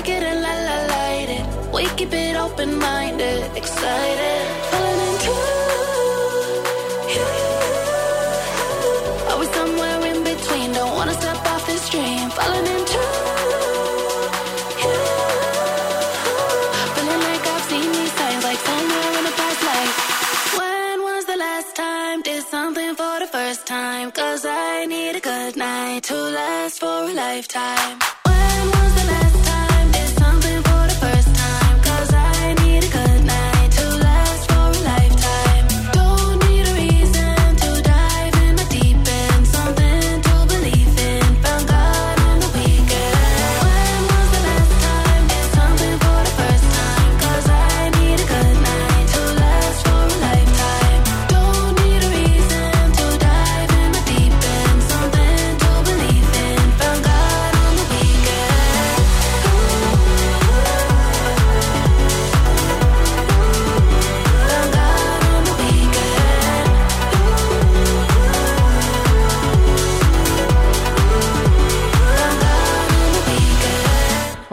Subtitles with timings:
[0.00, 0.08] It.
[0.08, 1.44] It and la la light it.
[1.74, 4.46] We keep it open minded, excited.
[4.70, 5.34] Falling into
[7.14, 7.26] you.
[9.30, 10.72] Are we somewhere in between?
[10.72, 12.30] Don't wanna step off this dream.
[12.30, 13.02] Falling into
[14.82, 14.96] you.
[16.94, 19.96] Feeling like I've seen these signs, like somewhere in a past life.
[20.58, 22.22] When was the last time?
[22.22, 24.10] Did something for the first time?
[24.12, 28.09] Cause I need a good night to last for a lifetime.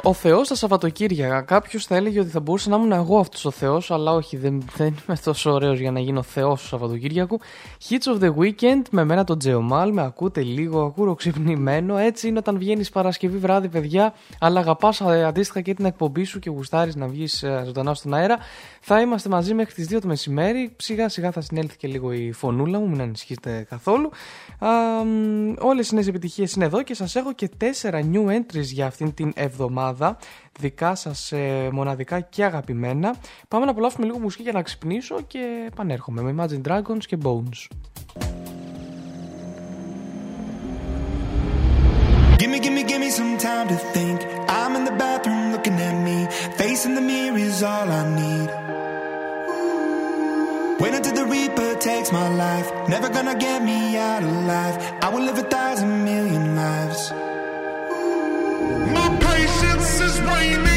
[0.08, 1.42] Ο Θεός τα Σαββατοκύριακα.
[1.42, 4.66] Κάποιος θα έλεγε ότι θα μπορούσα να ήμουν εγώ αυτός ο Θεός, αλλά όχι, δεν,
[4.76, 7.40] δεν είμαι τόσο ωραίος για να γίνω Θεός του Σαββατοκύριακου.
[7.90, 11.98] Hits of the Weekend με μένα τον Τζεωμάλ, με ακούτε λίγο, ακούω ξυπνημένο.
[11.98, 16.50] Έτσι είναι όταν βγαίνεις Παρασκευή βράδυ, παιδιά, αλλά αγαπάς αντίστοιχα και την εκπομπή σου και
[16.50, 18.38] γουστάρεις να βγεις ζωντανά στον αέρα.
[18.82, 20.76] Θα είμαστε μαζί μέχρι τις 2 το μεσημέρι.
[20.78, 24.10] Σιγά σιγά θα συνέλθει και λίγο η φωνούλα μου, μην ανησυχείτε καθόλου.
[25.60, 27.50] Όλες οι νέες επιτυχίες είναι εδώ και σας έχω και
[27.82, 29.96] 4 new entries για αυτήν την εβδομάδα.
[30.60, 33.16] Δικά σα ε, μοναδικά και αγαπημένα.
[33.48, 37.68] Πάμε να απολαύσουμε λίγο μουσική για να ξυπνήσω και επανέρχομαι με Imagine Dragons και Bones.
[42.40, 44.18] Gimme, gimme, gimme some time to think.
[44.48, 46.18] I'm in the bathroom looking at me.
[46.60, 48.50] Facing the mirror is all I need.
[50.80, 52.68] Wait until the Reaper takes my life.
[52.88, 54.76] Never gonna get me out alive.
[55.02, 57.02] I will live a thousand million lives.
[58.94, 60.77] My patience is waning.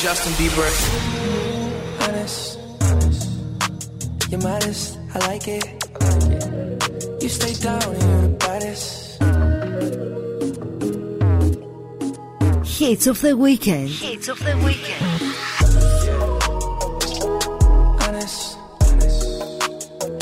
[0.00, 0.64] Justin Bieber.
[2.08, 2.58] honest.
[4.30, 5.64] You're modest, I like it.
[7.22, 9.18] You stay down and you're the baddest.
[12.78, 13.90] Hits of the weekend.
[13.90, 15.04] Hits of the weekend.
[18.00, 18.56] Honest.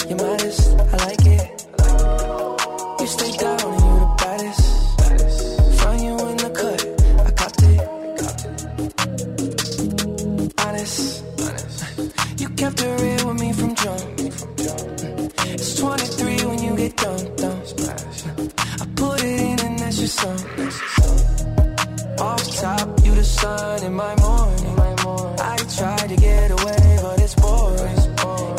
[0.09, 0.38] You're modest,
[20.19, 20.39] song.
[22.19, 24.79] Off top, you the sun in my morning.
[25.41, 27.99] I tried to get away, but it's boring.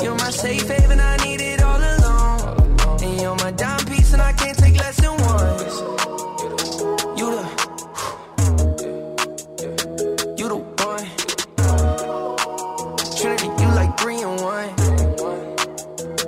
[0.04, 2.78] You're my safe haven, I need it all alone.
[3.04, 5.60] And you're my dime piece, and I can't take less than one.
[7.20, 7.46] You the,
[10.40, 11.08] you the one.
[13.20, 14.70] Trinity, you like three and one.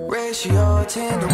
[0.10, 1.28] Ratio ten to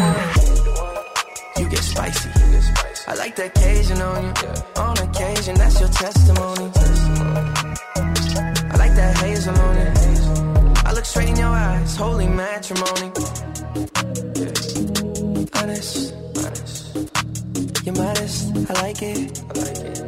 [3.28, 4.82] like that Cajun on you.
[4.82, 6.72] On occasion, that's your testimony.
[8.72, 10.84] I like that hazel on you.
[10.86, 13.12] I look straight in your eyes, holy matrimony.
[15.60, 16.96] Honest, honest.
[17.86, 19.44] You're modest, I like it.
[20.00, 20.07] You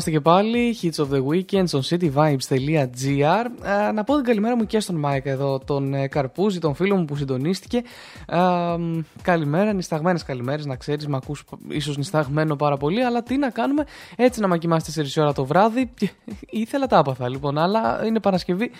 [0.00, 3.44] είμαστε και πάλι, Hits of the Weekend στο cityvibes.gr.
[3.88, 6.96] Ε, να πω την καλημέρα μου και στον Μάικ εδώ, τον ε, Καρπούζη, τον φίλο
[6.96, 7.82] μου που συντονίστηκε.
[8.26, 8.38] Ε,
[8.78, 13.50] μ, καλημέρα, νησταγμένες καλημέρες, να ξέρεις, με ακούς ίσως νησταγμένο πάρα πολύ, αλλά τι να
[13.50, 13.84] κάνουμε,
[14.16, 15.90] έτσι να κοιμάσαι 4 ώρα το βράδυ.
[16.62, 18.70] Ήθελα τα 'παθα λοιπόν, αλλά είναι Παρασκευή.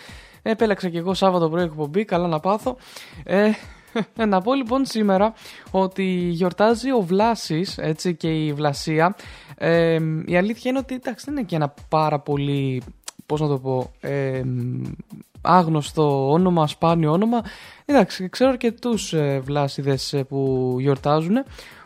[0.41, 2.77] Επέλεξα και εγώ Σάββατο πρωί εκπομπή, καλά να πάθω.
[3.23, 3.49] Ε,
[4.27, 5.33] να πω λοιπόν σήμερα
[5.71, 9.15] ότι γιορτάζει ο Βλάσης έτσι, και η Βλασία.
[9.57, 12.81] Ε, η αλήθεια είναι ότι εντάξει, δεν είναι και ένα πάρα πολύ,
[13.25, 14.41] πώς να το πω, ε,
[15.41, 17.41] άγνωστο όνομα, σπάνιο όνομα.
[17.85, 21.35] Εντάξει, ξέρω αρκετούς ε, Βλάσιδες ε, που γιορτάζουν.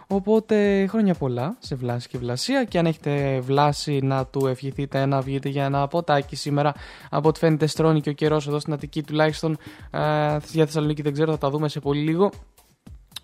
[0.07, 5.21] Οπότε χρόνια πολλά σε Βλάση και Βλασία και αν έχετε Βλάση να του ευχηθείτε να
[5.21, 6.73] βγείτε για ένα ποτάκι σήμερα
[7.09, 9.57] από ό,τι φαίνεται στρώνει και ο καιρός εδώ στην Αττική τουλάχιστον
[9.91, 12.31] ε, για Θεσσαλονίκη δεν ξέρω θα τα δούμε σε πολύ λίγο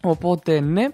[0.04, 0.88] Οπότε ναι.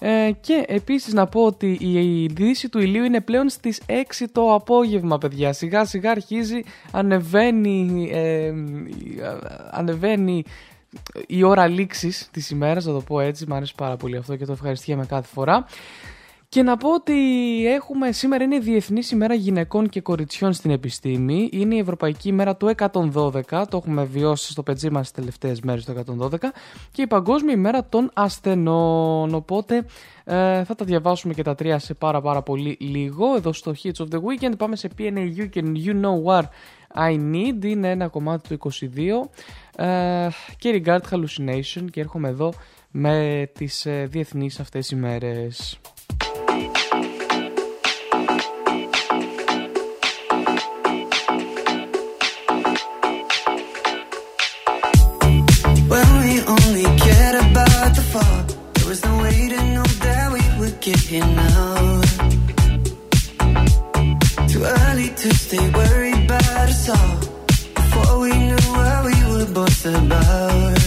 [0.00, 3.92] Ε, και επίσης να πω ότι η δύση του ηλίου είναι πλέον στις 6
[4.32, 5.52] το απόγευμα, παιδιά.
[5.52, 6.60] Σιγά σιγά αρχίζει,
[6.92, 8.52] ανεβαίνει, ε,
[9.70, 10.44] ανεβαίνει
[11.26, 13.46] η ώρα λήξης της ημέρας, θα το πω έτσι.
[13.48, 15.66] Μ' αρέσει πάρα πολύ αυτό και το ευχαριστιέμαι κάθε φορά.
[16.52, 17.14] Και να πω ότι
[17.66, 21.48] έχουμε σήμερα είναι η Διεθνής ημέρα γυναικών και κοριτσιών στην επιστήμη.
[21.52, 25.84] Είναι η Ευρωπαϊκή ημέρα του 112, το έχουμε βιώσει στο πετσί μας τις τελευταίες μέρες
[25.84, 26.36] του 112
[26.92, 29.34] και η Παγκόσμια ημέρα των ασθενών.
[29.34, 29.86] Οπότε
[30.24, 33.34] ε, θα τα διαβάσουμε και τα τρία σε πάρα πάρα πολύ λίγο.
[33.36, 36.44] Εδώ στο Hits of the Weekend πάμε σε PNAU και You Know What
[36.94, 37.64] I Need.
[37.64, 38.78] Είναι ένα κομμάτι του 22
[39.76, 42.52] ε, και Regard Hallucination και έρχομαι εδώ
[42.90, 45.78] με τις ε, διεθνείς αυτές ημέρες.
[55.92, 58.40] When we only cared about the fall,
[58.74, 62.00] there was no way to know that we would get here now.
[64.52, 67.18] Too early to stay worried about us all.
[67.78, 68.61] Before we knew what we
[69.44, 70.78] were both about.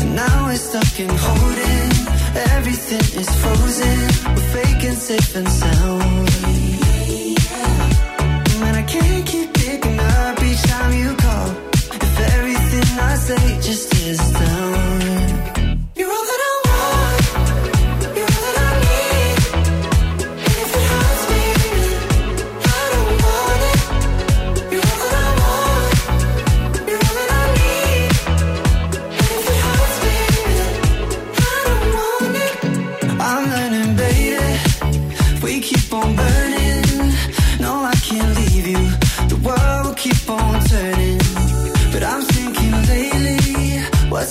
[0.00, 1.90] And now we're stuck in holding.
[2.56, 3.98] Everything is frozen.
[4.34, 6.28] We're fake and safe and sound.
[8.64, 11.48] And I can't keep picking up each time you call.
[12.06, 14.89] If everything I say just is down.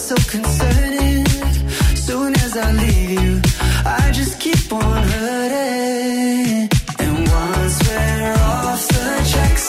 [0.10, 1.24] so concerning.
[2.08, 3.42] Soon as I leave you,
[3.86, 6.70] I just keep on hurting.
[7.04, 9.68] And once we're off the tracks,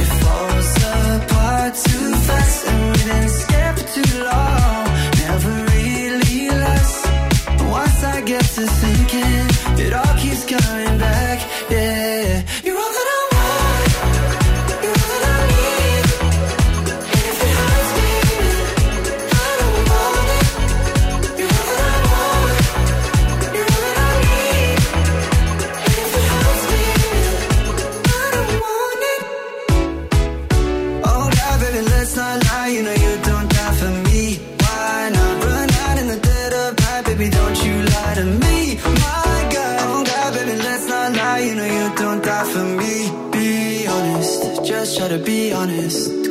[0.00, 0.70] it falls
[1.00, 4.84] apart too fast, and we then skip too long.
[5.24, 7.00] Never really last.
[7.78, 9.46] Once I get to thinking,
[9.84, 11.38] it all keeps coming back.
[11.70, 12.87] Yeah, you're.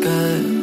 [0.08, 0.57] back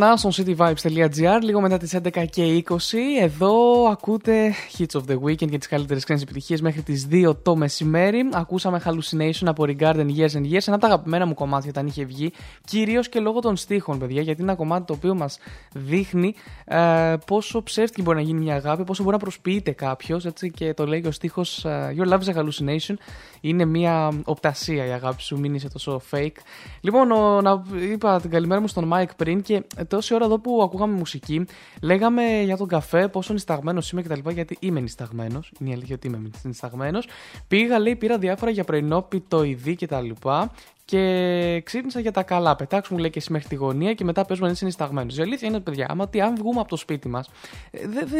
[0.00, 2.74] ζωντανά στο cityvibes.gr λίγο μετά τις 11 και 20.
[3.20, 7.56] Εδώ ακούτε Hits of the Weekend και τις καλύτερες ξένες επιτυχίες μέχρι τις 2 το
[7.56, 8.28] μεσημέρι.
[8.32, 12.04] Ακούσαμε Hallucination από Regarding Years and Years, ένα από τα αγαπημένα μου κομμάτια όταν είχε
[12.04, 12.32] βγει.
[12.70, 15.38] Κυρίως και λόγω των στίχων, παιδιά, γιατί είναι ένα κομμάτι το οποίο μας
[15.74, 20.26] δείχνει ε, πόσο ψεύτικη μπορεί να γίνει μια αγάπη, πόσο μπορεί να προσποιείται κάποιος.
[20.54, 22.94] Και το λέει και ο στίχος ε, Your love is a hallucination.
[23.40, 26.36] Είναι μια οπτασία η αγάπη σου, μην είσαι τόσο fake.
[26.80, 30.60] Λοιπόν, ο, να, είπα την καλημέρα μου στον Mike πριν και τόση ώρα εδώ που
[30.62, 31.44] ακούγαμε μουσική,
[31.82, 34.30] λέγαμε για τον καφέ, πόσο νησταγμένο είμαι κτλ.
[34.30, 35.40] Γιατί είμαι νησταγμένο.
[35.60, 36.98] Είναι η αλήθεια ότι είμαι νησταγμένο.
[37.48, 40.10] Πήγα, λέει, πήρα διάφορα για πρωινό πιτοειδή κτλ.
[40.79, 40.79] Και
[41.64, 42.56] ξύπνησα για τα καλά.
[42.56, 45.12] Πετάξου μου λέει και εσύ μέχρι τη γωνία και μετά παίζουμε να είσαι νησταγμένο.
[45.18, 47.28] Η αλήθεια είναι, παιδιά, άμα τι, αν βγούμε από το σπίτι μας,
[47.70, 48.18] δε, δε,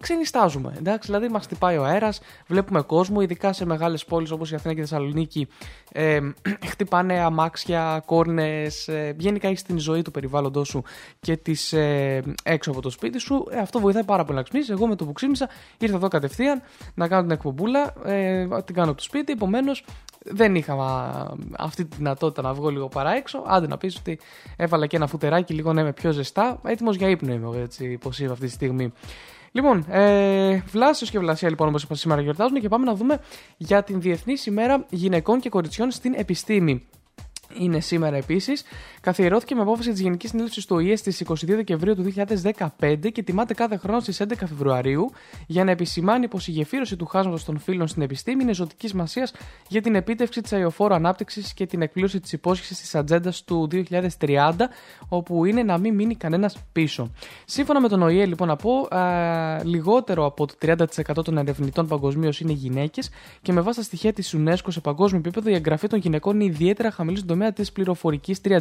[0.00, 0.74] ξενιστάζουμε.
[0.78, 4.74] Εντάξει, δηλαδή μας χτυπάει ο αέρας, βλέπουμε κόσμο, ειδικά σε μεγάλες πόλεις όπως η Αθήνα
[4.74, 5.48] και η Θεσσαλονίκη.
[5.96, 6.20] Ε,
[6.70, 8.88] χτυπάνε αμάξια, κόρνες.
[8.88, 10.82] Ε, γενικά έχεις την ζωή του περιβάλλοντό σου
[11.20, 13.46] και της ε, έξω από το σπίτι σου.
[13.50, 14.70] Ε, αυτό βοηθάει πάρα πολύ να ξυπνήσεις.
[14.70, 16.62] Εγώ με το που ξύπνησα ήρθα εδώ κατευθείαν
[16.94, 17.94] να κάνω την εκπομπούλα.
[18.04, 19.32] Ε, την κάνω από το σπίτι.
[19.32, 19.84] Επομένως
[20.24, 20.74] δεν είχα
[21.58, 23.44] αυτή τη δυνατότητα να βγω λίγο παρά έξω.
[23.46, 24.18] Άντε να πεις ότι
[24.56, 26.60] έβαλα και ένα φουτεράκι λίγο να είμαι πιο ζεστά.
[26.64, 28.92] Έτοιμος για ύπνο είμαι έτσι πώ είμαι αυτή τη στιγμή.
[29.56, 33.18] Λοιπόν, ε, Βλάσιος και Βλασία λοιπόν όπως σήμερα γιορτάζουν και πάμε να δούμε
[33.56, 36.86] για την Διεθνή ημέρα γυναικών και κοριτσιών στην επιστήμη
[37.58, 38.62] είναι σήμερα επίσης.
[39.00, 42.12] Καθιερώθηκε με απόφαση της Γενικής Συνέλευσης του ΟΗΕ στις 22 Δεκεμβρίου του
[42.78, 45.10] 2015 και τιμάται κάθε χρόνο στις 11 Φεβρουαρίου
[45.46, 49.32] για να επισημάνει πως η γεφύρωση του χάσματος των φύλων στην επιστήμη είναι ζωτικής σημασίας
[49.68, 54.52] για την επίτευξη της αειοφόρου ανάπτυξης και την εκπλήρωση της υπόσχεσης της ατζέντα του 2030,
[55.08, 57.10] όπου είναι να μην μείνει κανένας πίσω.
[57.44, 62.40] Σύμφωνα με τον ΟΗΕ, λοιπόν, να πω, α, λιγότερο από το 30% των ερευνητών παγκοσμίως
[62.40, 63.10] είναι γυναίκες
[63.42, 66.44] και με βάση τα στοιχεία της UNESCO σε παγκόσμιο επίπεδο η εγγραφή των γυναικών είναι
[66.44, 68.58] ιδιαίτερα χαμηλή στον τομέα της πληροφορικής 3%,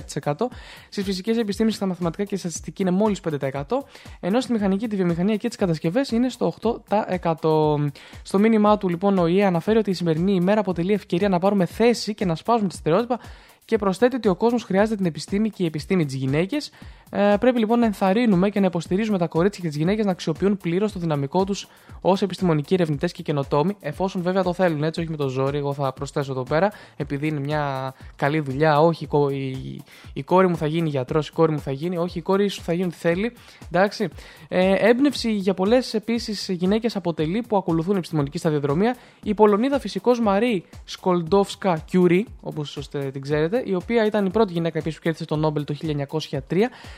[0.89, 3.86] στις φυσικές επιστήμες, στα μαθηματικά και στατιστική είναι μόλις 5%,
[4.19, 6.54] ενώ στη μηχανική, τη βιομηχανία και τις κατασκευές είναι στο
[6.89, 7.91] 8%.
[8.22, 11.65] Στο μήνυμά του, λοιπόν, ο ΙΕ αναφέρει ότι η σημερινή ημέρα αποτελεί ευκαιρία να πάρουμε
[11.65, 13.19] θέση και να σπάσουμε τη στερεότυπα
[13.65, 16.71] και προσθέτει ότι ο κόσμος χρειάζεται την επιστήμη και η επιστήμη της γυναίκες.
[17.10, 20.58] Ε, πρέπει λοιπόν να ενθαρρύνουμε και να υποστηρίζουμε τα κορίτσια και τις γυναίκες να αξιοποιούν
[20.58, 21.67] πλήρως το δυναμικό τους
[22.02, 25.58] ως επιστημονικοί ερευνητές και καινοτόμοι, εφόσον βέβαια το θέλουν έτσι, όχι με το ζόρι.
[25.58, 28.80] Εγώ θα προσθέσω εδώ πέρα, επειδή είναι μια καλή δουλειά.
[28.80, 29.82] Όχι, η,
[30.13, 31.97] η κόρη μου θα γίνει γιατρός, η κόρη μου θα γίνει.
[31.97, 33.34] Όχι, η κόρη σου θα γίνει ό,τι θέλει.
[33.71, 34.08] Εντάξει.
[34.47, 40.63] Ε, έμπνευση για πολλές επίσης γυναίκες αποτελεί που ακολουθούν επιστημονική σταδιοδρομία η Πολωνίδα φυσικός Μαρή
[40.86, 45.26] Σκολντόφσκα Κιούρι, όπως σωστά την ξέρετε, η οποία ήταν η πρώτη γυναίκα επίσης που κέρδισε
[45.26, 46.39] το Νόμπελ το 1903.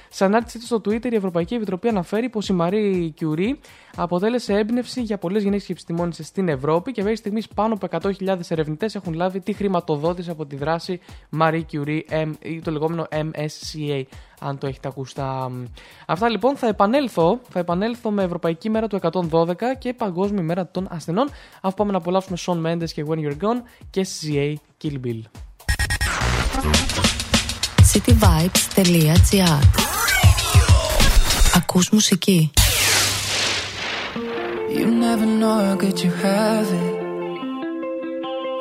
[0.10, 3.60] Σε ανάρτησή της στο Twitter, η Ευρωπαϊκή Επιτροπή αναφέρει πως η Μαρή Κιουρί
[3.96, 8.38] αποτέλεσε έμπνευση για πολλές γυναίκες και επιστημόνες στην Ευρώπη και μέχρι στιγμής πάνω από 100.000
[8.48, 11.00] ερευνητές έχουν λάβει τη χρηματοδότηση από τη δράση
[11.40, 12.02] Marie Curie
[12.40, 14.04] ή το λεγόμενο MSCA,
[14.40, 15.14] αν το έχετε ακούσει.
[16.06, 19.00] Αυτά λοιπόν θα επανέλθω, θα επανέλθω με Ευρωπαϊκή Μέρα του
[19.32, 21.30] 112 και Παγκόσμια Μέρα των Ασθενών,
[21.62, 25.22] αφού πάμε να απολαύσουμε Sean Mendes και When You're Gone και CA Kill Bill.
[27.93, 29.61] cityvibes.gr
[31.57, 32.51] Ακούς μουσική
[34.77, 36.95] You never know how good you have it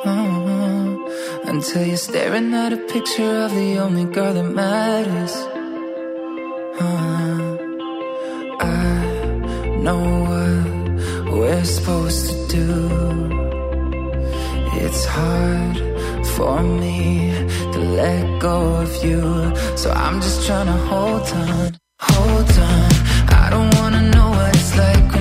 [0.04, 1.50] uh-huh.
[1.50, 5.34] Until you're staring at a picture of the only girl that matters
[6.80, 7.38] uh-huh.
[8.60, 8.82] I
[9.84, 10.64] know what
[11.36, 12.68] we're supposed to do
[14.82, 15.76] It's hard
[16.35, 17.31] for me
[17.73, 19.21] to let go of you.
[19.77, 22.91] So I'm just trying to hold on, hold on.
[23.41, 25.14] I don't wanna know what it's like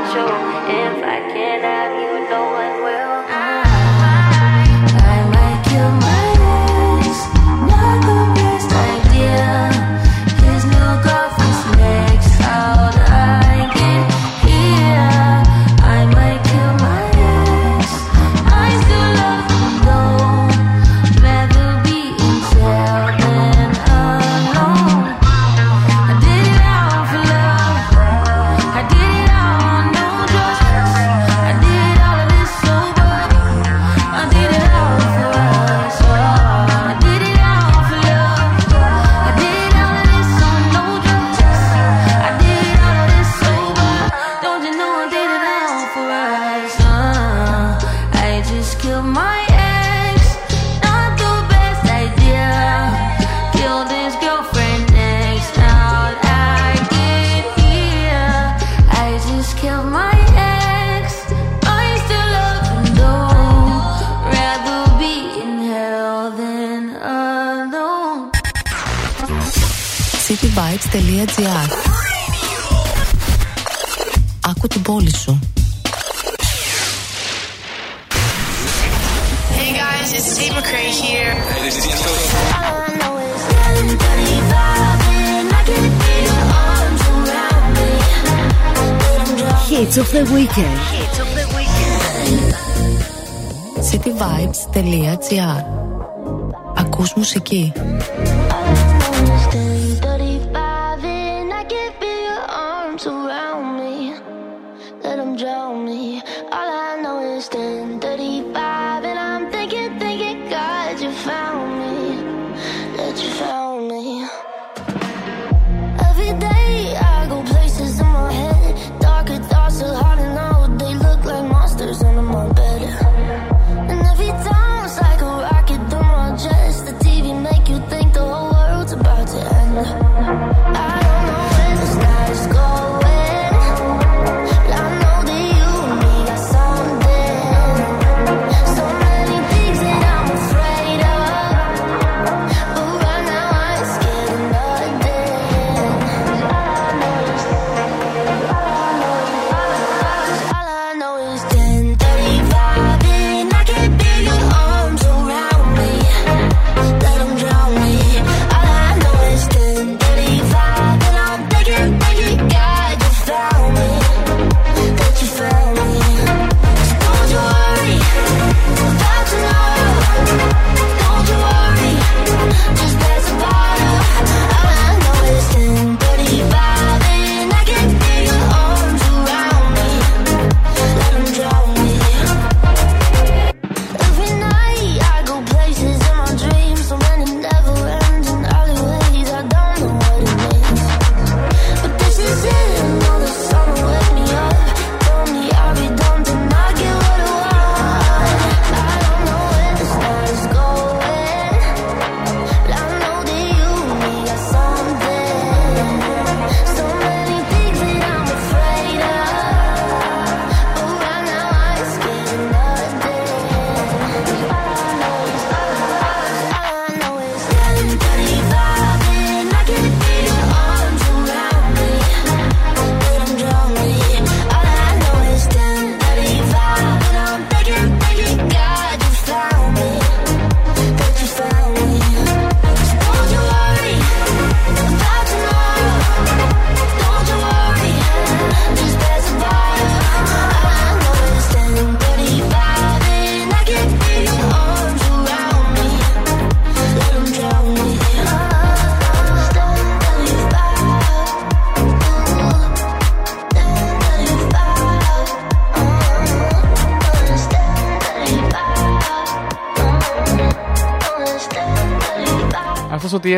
[0.00, 0.24] want you.
[0.24, 1.79] If I can't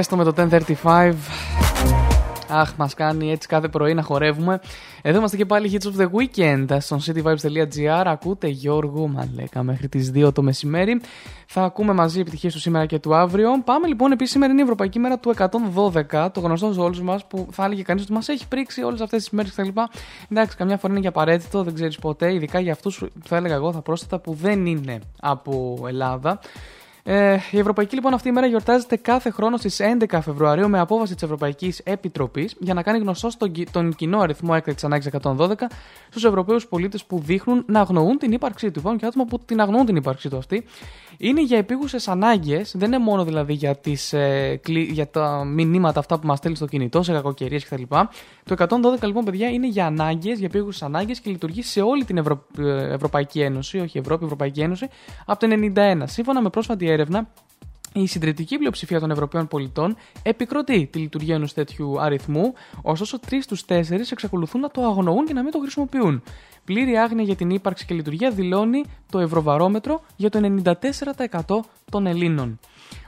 [0.02, 0.32] Τιέστο με το
[0.82, 1.12] 1035.
[2.48, 4.60] Αχ, μας κάνει έτσι κάθε πρωί να χορεύουμε.
[5.02, 8.02] Εδώ είμαστε και πάλι Hits of the Weekend στον cityvibes.gr.
[8.04, 11.00] Ακούτε Γιώργο Μαλέκα μέχρι τις 2 το μεσημέρι.
[11.46, 13.62] Θα ακούμε μαζί επιτυχίες του σήμερα και του αύριο.
[13.64, 15.34] Πάμε λοιπόν, επίσης σήμερα είναι η Ευρωπαϊκή Μέρα του
[16.10, 19.00] 112, το γνωστό σε όλους μας που θα έλεγε κανείς ότι μας έχει πρίξει όλες
[19.00, 19.68] αυτές τις μέρες κτλ.
[20.28, 23.54] Εντάξει, καμιά φορά είναι και απαραίτητο, δεν ξέρεις ποτέ, ειδικά για αυτούς που θα έλεγα
[23.54, 26.40] εγώ, θα πρόσθετα που δεν είναι από Ελλάδα.
[27.04, 31.14] Ε, η Ευρωπαϊκή λοιπόν αυτή η μέρα γιορτάζεται κάθε χρόνο στις 11 Φεβρουαρίου με απόφαση
[31.14, 35.52] της Ευρωπαϊκής Επιτροπής για να κάνει γνωστό στον, τον κοινό αριθμό έκτακτης ανάγκης 112
[36.08, 38.78] στους Ευρωπαίους πολίτες που δείχνουν να αγνοούν την ύπαρξή του.
[38.78, 40.64] Υπάρχουν και άτομα που την αγνοούν την ύπαρξή του αυτή.
[41.24, 46.18] Είναι για επίγουσες ανάγκες, δεν είναι μόνο δηλαδή για, τις, ε, για τα μηνύματα αυτά
[46.18, 47.82] που μας στέλνει στο κινητό, σε κακοκαιρίες κτλ.
[48.44, 48.54] Το
[48.98, 52.46] 112 λοιπόν, παιδιά, είναι για ανάγκες, για επίγουσες ανάγκες και λειτουργεί σε όλη την Ευρω...
[52.58, 54.88] ε, Ευρωπαϊκή Ένωση, όχι Ευρώπη, Ευρωπαϊκή Ένωση,
[55.26, 56.02] από το 1991.
[56.04, 57.28] Σύμφωνα με πρόσφατη έρευνα,
[57.92, 62.52] η συντριπτική πλειοψηφία των Ευρωπαίων πολιτών επικροτεί τη λειτουργία ενός τέτοιου αριθμού,
[62.82, 66.22] ωστόσο 3 στους 4 εξακολουθούν να το αγνοούν και να μην το χρησιμοποιούν.
[66.64, 70.62] Πλήρη άγνοια για την ύπαρξη και λειτουργία δηλώνει το Ευρωβαρόμετρο για το
[71.46, 72.58] 94% των Ελλήνων.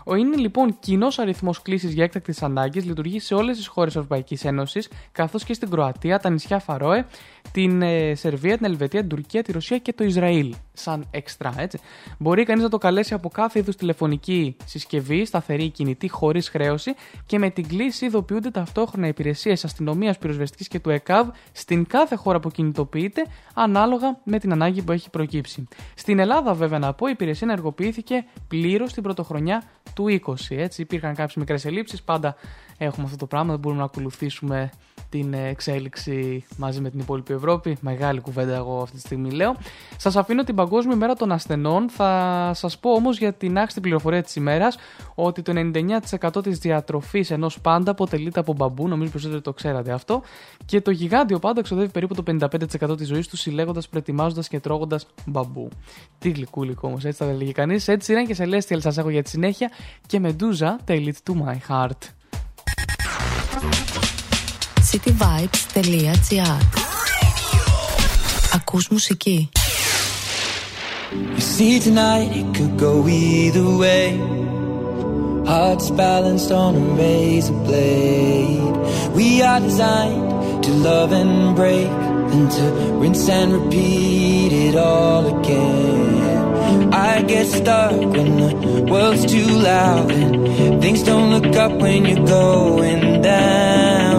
[0.05, 3.99] Ο είναι λοιπόν κοινός αριθμός κλήσης για έκτακτη ανάγκη, λειτουργεί σε όλες τις χώρες τη
[3.99, 7.07] Ευρωπαϊκής Ένωσης, καθώς και στην Κροατία, τα νησιά Φαρόε,
[7.53, 10.55] την ε, Σερβία, την Ελβετία, την Τουρκία, τη Ρωσία και το Ισραήλ.
[10.73, 11.79] Σαν εξτρά, έτσι.
[12.19, 16.95] Μπορεί κανείς να το καλέσει από κάθε είδους τηλεφωνική συσκευή, σταθερή κινητή, χωρίς χρέωση
[17.27, 22.41] και με την κλίση ειδοποιούνται ταυτόχρονα υπηρεσίες αστυνομίας, πυροσβεστικής και του ΕΚΑΒ στην κάθε χώρα
[22.41, 25.69] που κινητοποιείται, ανάλογα με την ανάγκη που έχει προκύψει.
[25.95, 29.63] Στην Ελλάδα, βέβαια, να πω, η υπηρεσία ενεργοποιήθηκε πλήρως την πρωτοχρονιά
[29.95, 30.35] του 20.
[30.49, 32.03] Έτσι, υπήρχαν κάποιες μικρές ελλείψεις.
[32.03, 32.37] Πάντα
[32.79, 33.51] έχουμε αυτό το πράγμα.
[33.51, 34.71] Δεν μπορούμε να ακολουθήσουμε
[35.15, 37.77] την εξέλιξη μαζί με την υπόλοιπη Ευρώπη.
[37.81, 39.57] Μεγάλη κουβέντα εγώ αυτή τη στιγμή λέω.
[39.97, 41.91] Σας αφήνω την Παγκόσμια Μέρα των Ασθενών.
[41.91, 44.77] Θα σας πω όμως για την άξιτη πληροφορία της ημέρας
[45.15, 48.89] ότι το 99% της διατροφής ενός πάντα αποτελείται από μπαμπού.
[48.89, 50.23] Νομίζω περισσότερο το ξέρατε αυτό.
[50.65, 55.07] Και το γιγάντιο πάντα εξοδεύει περίπου το 55% της ζωής τους συλλέγοντας, προετοιμάζοντας και τρώγοντας
[55.27, 55.69] μπαμπού.
[56.19, 57.89] Τι γλυκούλικο όμως, έτσι θα λέγει κανείς.
[57.89, 59.71] Έτσι είναι και Celestial σας έχω για τη συνέχεια.
[60.07, 61.99] Και Medusa, Tell It to My Heart.
[64.94, 66.60] cityvibes.gr
[68.54, 69.50] Ακούς μουσική.
[71.36, 74.06] You see tonight it could go either way.
[75.52, 78.76] Hearts balanced on a razor blade.
[79.18, 81.90] We are designed to love and break,
[82.30, 82.66] then to
[83.02, 86.94] rinse and repeat it all again.
[86.94, 88.52] I get stuck when the
[88.92, 94.13] world's too loud and things don't look up when you're going down.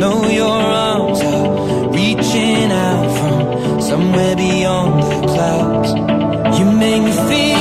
[0.00, 5.90] Know your arms are reaching out from somewhere beyond the clouds.
[6.58, 7.59] You make me feel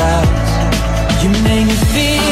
[0.00, 1.22] clouds.
[1.22, 2.29] You make me feel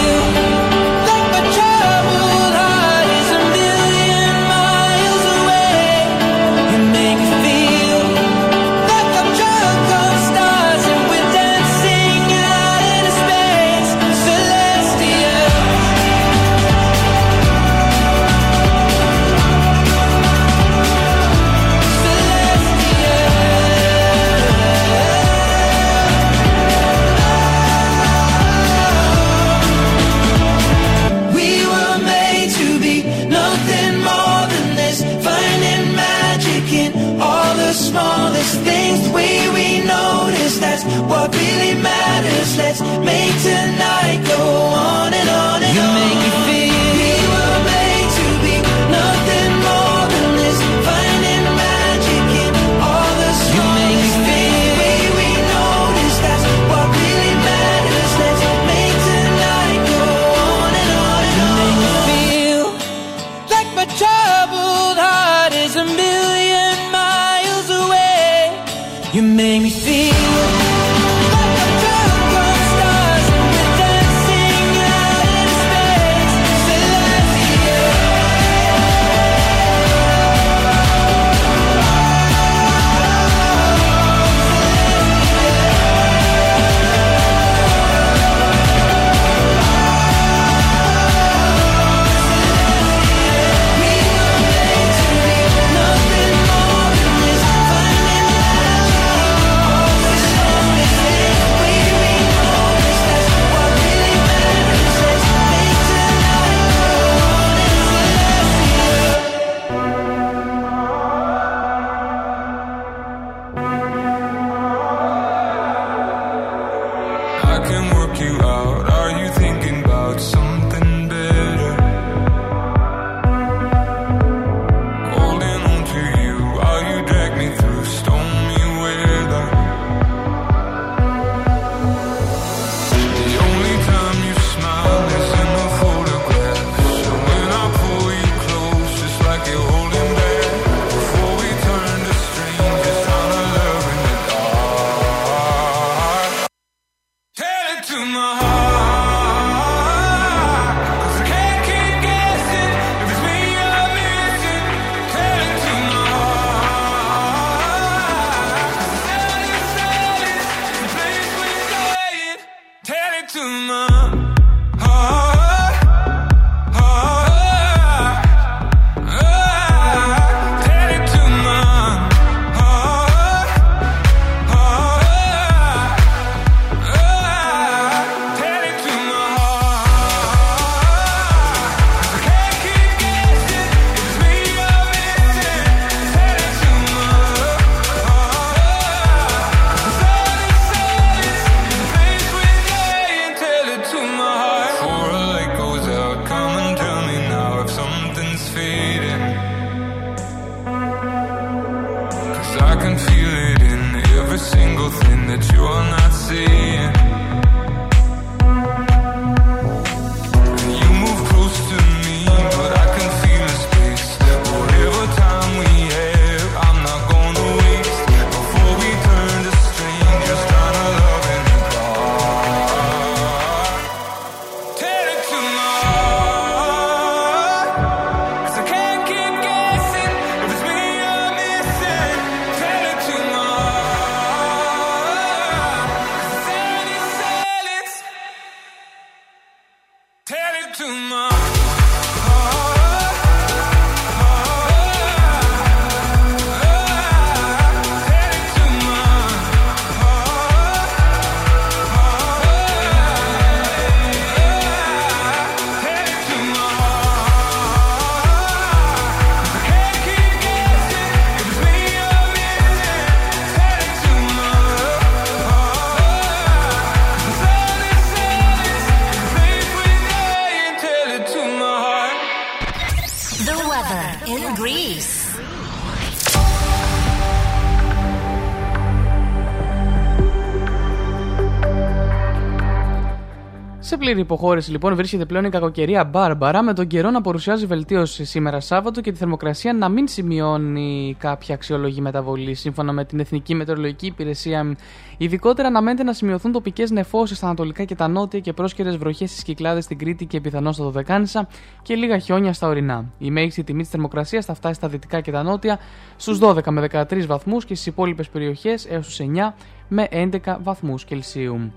[284.08, 288.24] Σε πλήρη υποχώρηση λοιπόν βρίσκεται πλέον η κακοκαιρία Μπάρμπαρα με τον καιρό να παρουσιάζει βελτίωση
[288.24, 292.54] σήμερα Σάββατο και τη θερμοκρασία να μην σημειώνει κάποια αξιολογή μεταβολή.
[292.54, 294.76] Σύμφωνα με την Εθνική Μετεωρολογική Υπηρεσία,
[295.18, 299.42] ειδικότερα αναμένεται να σημειωθούν τοπικές νεφώσεις στα ανατολικά και τα νότια και πρόσκαιρες βροχές στις
[299.42, 301.48] Κυκλάδες στην Κρήτη και πιθανώς στα Δωδεκάνησα
[301.82, 303.04] και λίγα χιόνια στα ορεινά.
[303.18, 305.78] Η μέγιστη τιμή της θερμοκρασίας θα φτάσει στα δυτικά και τα νότια
[306.16, 309.54] στους 12 με 13 βαθμούς και στις υπόλοιπες περιοχές έως τους 9
[309.88, 311.72] με 11 βαθμούς Κελσίου.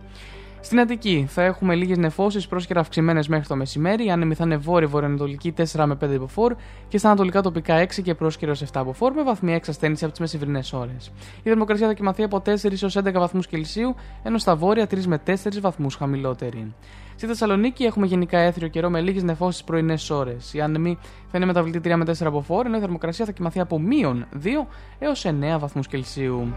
[0.63, 4.05] Στην Αττική θα έχουμε λίγες νεφώσεις πρόσκαιρα αυξημένες μέχρι το μεσημέρι.
[4.05, 6.55] Οι άνεμοι θα είναι βόρειο βορειοανατολική 4 με 5 μποφόρ
[6.87, 10.61] και στα ανατολικά τοπικά 6 και πρόσκαιρο 7 μποφόρ με βαθμία εξασθένηση από τις μεσημβρινέ
[10.71, 11.11] ώρες.
[11.37, 15.21] Η θερμοκρασία θα κοιμαθεί από 4 έως 11 βαθμούς Κελσίου, ενώ στα βόρεια 3 με
[15.25, 16.73] 4 βαθμούς χαμηλότερη.
[17.15, 20.53] Στη Θεσσαλονίκη έχουμε γενικά έθριο καιρό με λίγες νεφώσεις πρωινές ώρες.
[20.53, 20.97] Οι άνεμοι
[21.31, 24.67] θα είναι μεταβλητή 3 με 4 μποφόρ, ενώ η θερμοκρασία θα κοιμαθεί από μείον 2
[24.99, 26.53] έως 9 βαθμούς Κελσίου.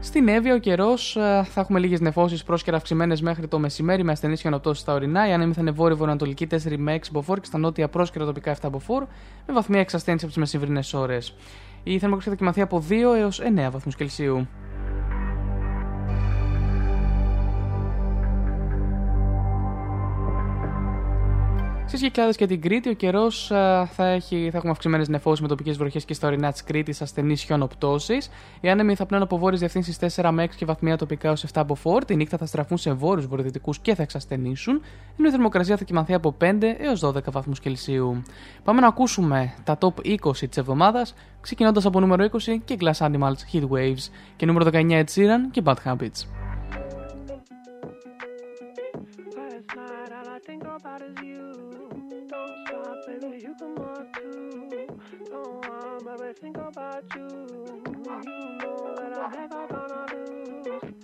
[0.00, 1.12] Στην Εύβοια ο καιρός
[1.44, 5.28] θα έχουμε λίγες νεφώσεις πρόσκαιρα αυξημένες μέχρι το μεσημέρι με ασθενείς χιονοπτώσεις στα ορεινά.
[5.28, 8.68] Οι άνεμοι θα είναι βόρειο-βορειοανατολική 4 με 6 μποφόρ και στα νότια πρόσκαιρα τοπικά 7
[8.70, 9.06] μποφόρ
[9.46, 11.34] με βαθμία εξασθένηση από τις μεσημβρινές ώρες.
[11.82, 14.48] Η θερμοκρασία θα κοιμαθεί από 2 έως 9 βαθμούς Κελσίου.
[21.88, 23.46] Στι Κυκλάδε και την Κρήτη, ο καιρός
[23.92, 27.42] θα, έχει, θα έχουμε αυξημένες νεφώσεις με τοπικές βροχές και στα ορεινά της Κρήτης, ασθενείς
[27.42, 28.30] χιονοπτώσεις.
[28.60, 31.48] Οι άνεμοι θα πνέουν από βόρειες διευθύνσεις 4 με 6 και βαθμία τοπικά ως 7
[31.54, 32.04] από 4.
[32.06, 34.82] Τη νύχτα θα στραφούν σε βόρειους βορειοδυτικούς και θα εξασθενήσουν,
[35.18, 38.22] ενώ η θερμοκρασία θα κοιμανθεί από 5 έως 12 βαθμούς Κελσίου.
[38.64, 43.52] Πάμε να ακούσουμε τα top 20 της εβδομάδας, ξεκινώντας από νούμερο 20 και Glass Animals
[43.52, 46.26] Heat Waves και νούμερο 19 Ed Sheeran και Bad Habits.
[50.78, 51.47] About is you
[55.44, 57.28] on but I think about you.
[57.28, 60.94] You know that I'm never gonna lose.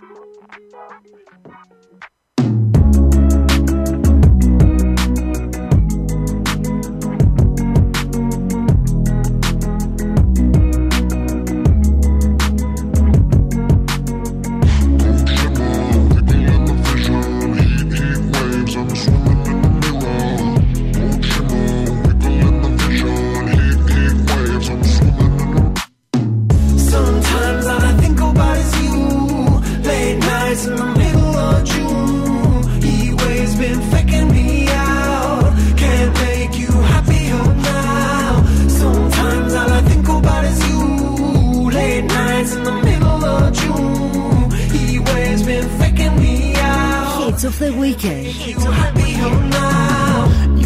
[47.45, 48.26] of the weekend.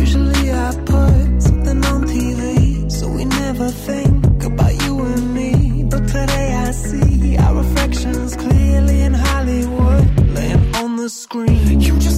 [0.01, 5.85] Usually I put something on TV, so we never think about you and me.
[5.85, 11.81] But today I see our reflections clearly in Hollywood, laying on the screen.
[11.81, 12.18] You just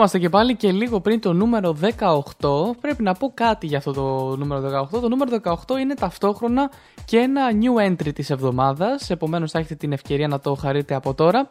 [0.00, 2.76] Είμαστε και πάλι και λίγο πριν το νούμερο 18.
[2.80, 5.00] Πρέπει να πω κάτι για αυτό το νούμερο 18.
[5.00, 6.70] Το νούμερο 18 είναι ταυτόχρονα
[7.04, 9.10] και ένα new entry της εβδομάδας.
[9.10, 11.48] Επομένως θα έχετε την ευκαιρία να το χαρείτε από τώρα.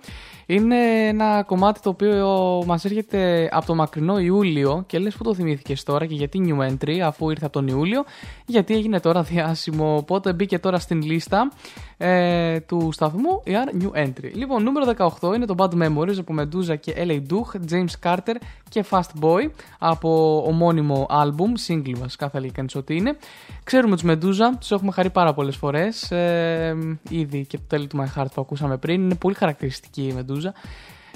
[0.51, 2.27] Είναι ένα κομμάτι το οποίο
[2.65, 6.69] μας έρχεται από το μακρινό Ιούλιο και λες που το θυμήθηκες τώρα και γιατί new
[6.69, 8.03] entry αφού ήρθε από τον Ιούλιο.
[8.45, 11.51] Γιατί έγινε τώρα διάσημο, οπότε μπήκε τώρα στην λίστα
[11.97, 14.31] ε, του σταθμού η New Entry.
[14.33, 18.35] Λοιπόν, νούμερο 18 είναι το Bad Memories από Medusa και LA Duch, James Carter
[18.69, 23.17] και Fast Boy από ομώνυμο album, single βασικά θα λέει κανείς ότι είναι.
[23.63, 27.97] Ξέρουμε τους Medusa, τους έχουμε χαρεί πάρα πολλές φορές, ε, ήδη και το τέλει του
[27.97, 30.38] My Heart που ακούσαμε πριν, είναι πολύ χαρακτηριστική η Medusa.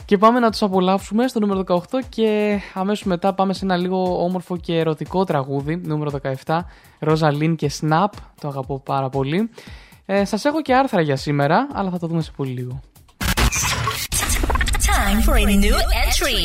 [0.05, 1.78] Και πάμε να τους απολαύσουμε στο νούμερο 18
[2.09, 6.11] και αμέσως μετά πάμε σε ένα λίγο όμορφο και ερωτικό τραγούδι, νούμερο
[6.45, 6.59] 17,
[6.99, 8.07] Rosalind και Snap,
[8.41, 9.49] το αγαπώ πάρα πολύ.
[10.05, 12.82] Ε, σας έχω και άρθρα για σήμερα, αλλά θα το δούμε σε πολύ λίγο.
[14.86, 16.41] Time for a new entry.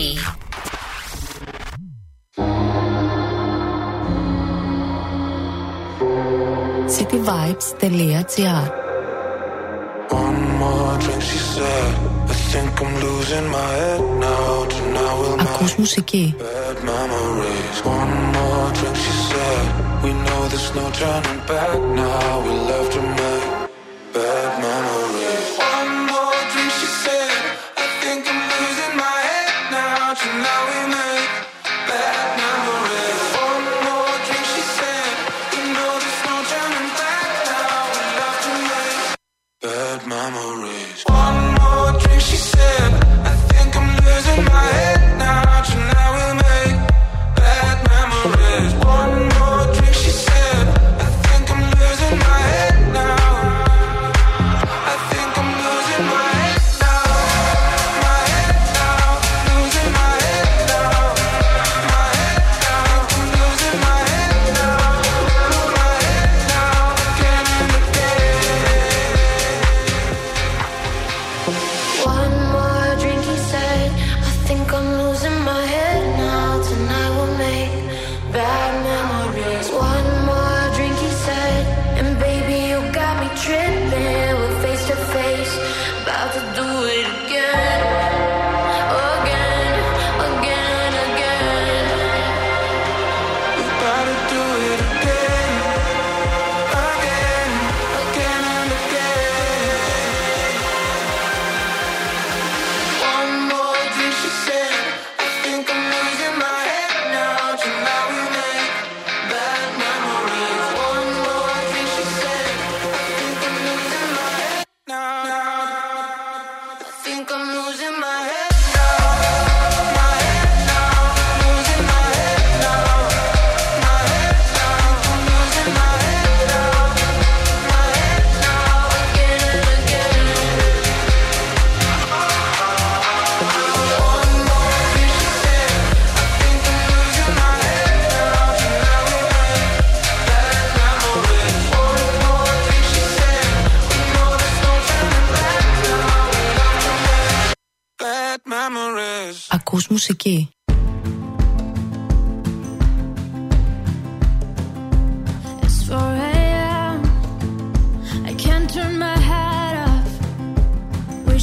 [6.96, 8.88] cityvibes.gr
[10.23, 11.91] One more drink, she said.
[12.34, 14.65] I think I'm losing my head now.
[14.73, 16.23] Tonight we'll Ακούς μουσική.
[16.39, 17.77] bad memories.
[17.99, 19.63] One more drink, she said.
[20.03, 22.31] We know there's no turning back now.
[22.45, 23.45] We left to make
[24.15, 24.86] bad memories.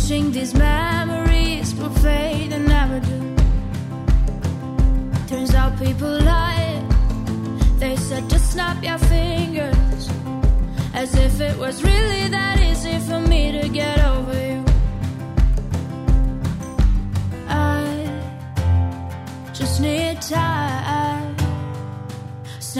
[0.05, 3.35] Wishing these memories will fade and never do.
[5.27, 6.83] Turns out people lie.
[7.79, 10.09] They said just snap your fingers.
[10.93, 12.14] As if it was really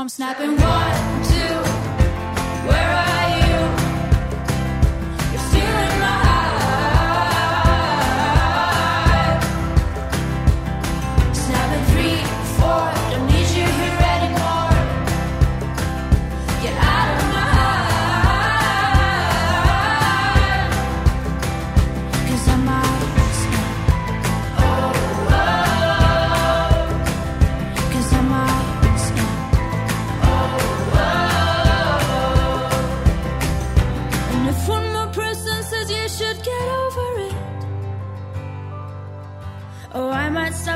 [0.00, 0.56] I'm snapping.
[0.56, 1.09] What?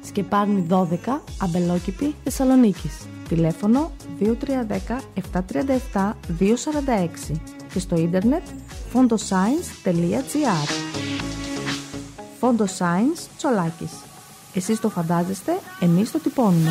[0.00, 0.84] Σκεπάρνη 12,
[1.42, 3.06] Αμπελόκηπη, Θεσσαλονίκης.
[3.28, 3.90] Τηλέφωνο
[4.20, 5.00] 2310
[5.92, 7.40] 737 246
[7.72, 8.42] και στο ίντερνετ
[8.92, 10.68] fondoscience.gr
[12.40, 13.92] Fondoscience Τσολάκης.
[14.54, 16.70] Εσείς το φαντάζεστε, εμείς το τυπώνουμε.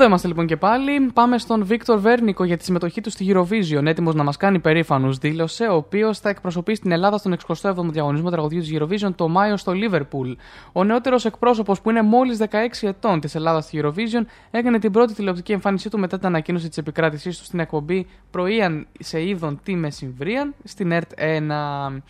[0.00, 1.10] Εδώ είμαστε λοιπόν και πάλι.
[1.14, 3.86] Πάμε στον Βίκτορ Βέρνικο για τη συμμετοχή του στη Eurovision.
[3.86, 8.30] Έτοιμος να μας κάνει περήφανου, δήλωσε, ο οποίος θα εκπροσωπήσει την Ελλάδα στον 67ο διαγωνισμό
[8.30, 10.32] τραγουδιού της Eurovision το Μάιο στο Λίβερπουλ.
[10.72, 12.46] Ο νεότερος εκπρόσωπος που είναι μόλις 16
[12.80, 16.78] ετών της Ελλάδας στη Eurovision έκανε την πρώτη τηλεοπτική εμφάνισή του μετά την ανακοίνωση της
[16.78, 22.00] επικράτησής του στην εκπομπή Πρωίαν σε είδων τι μεσημβρίαν στην ΕΡΤ 1.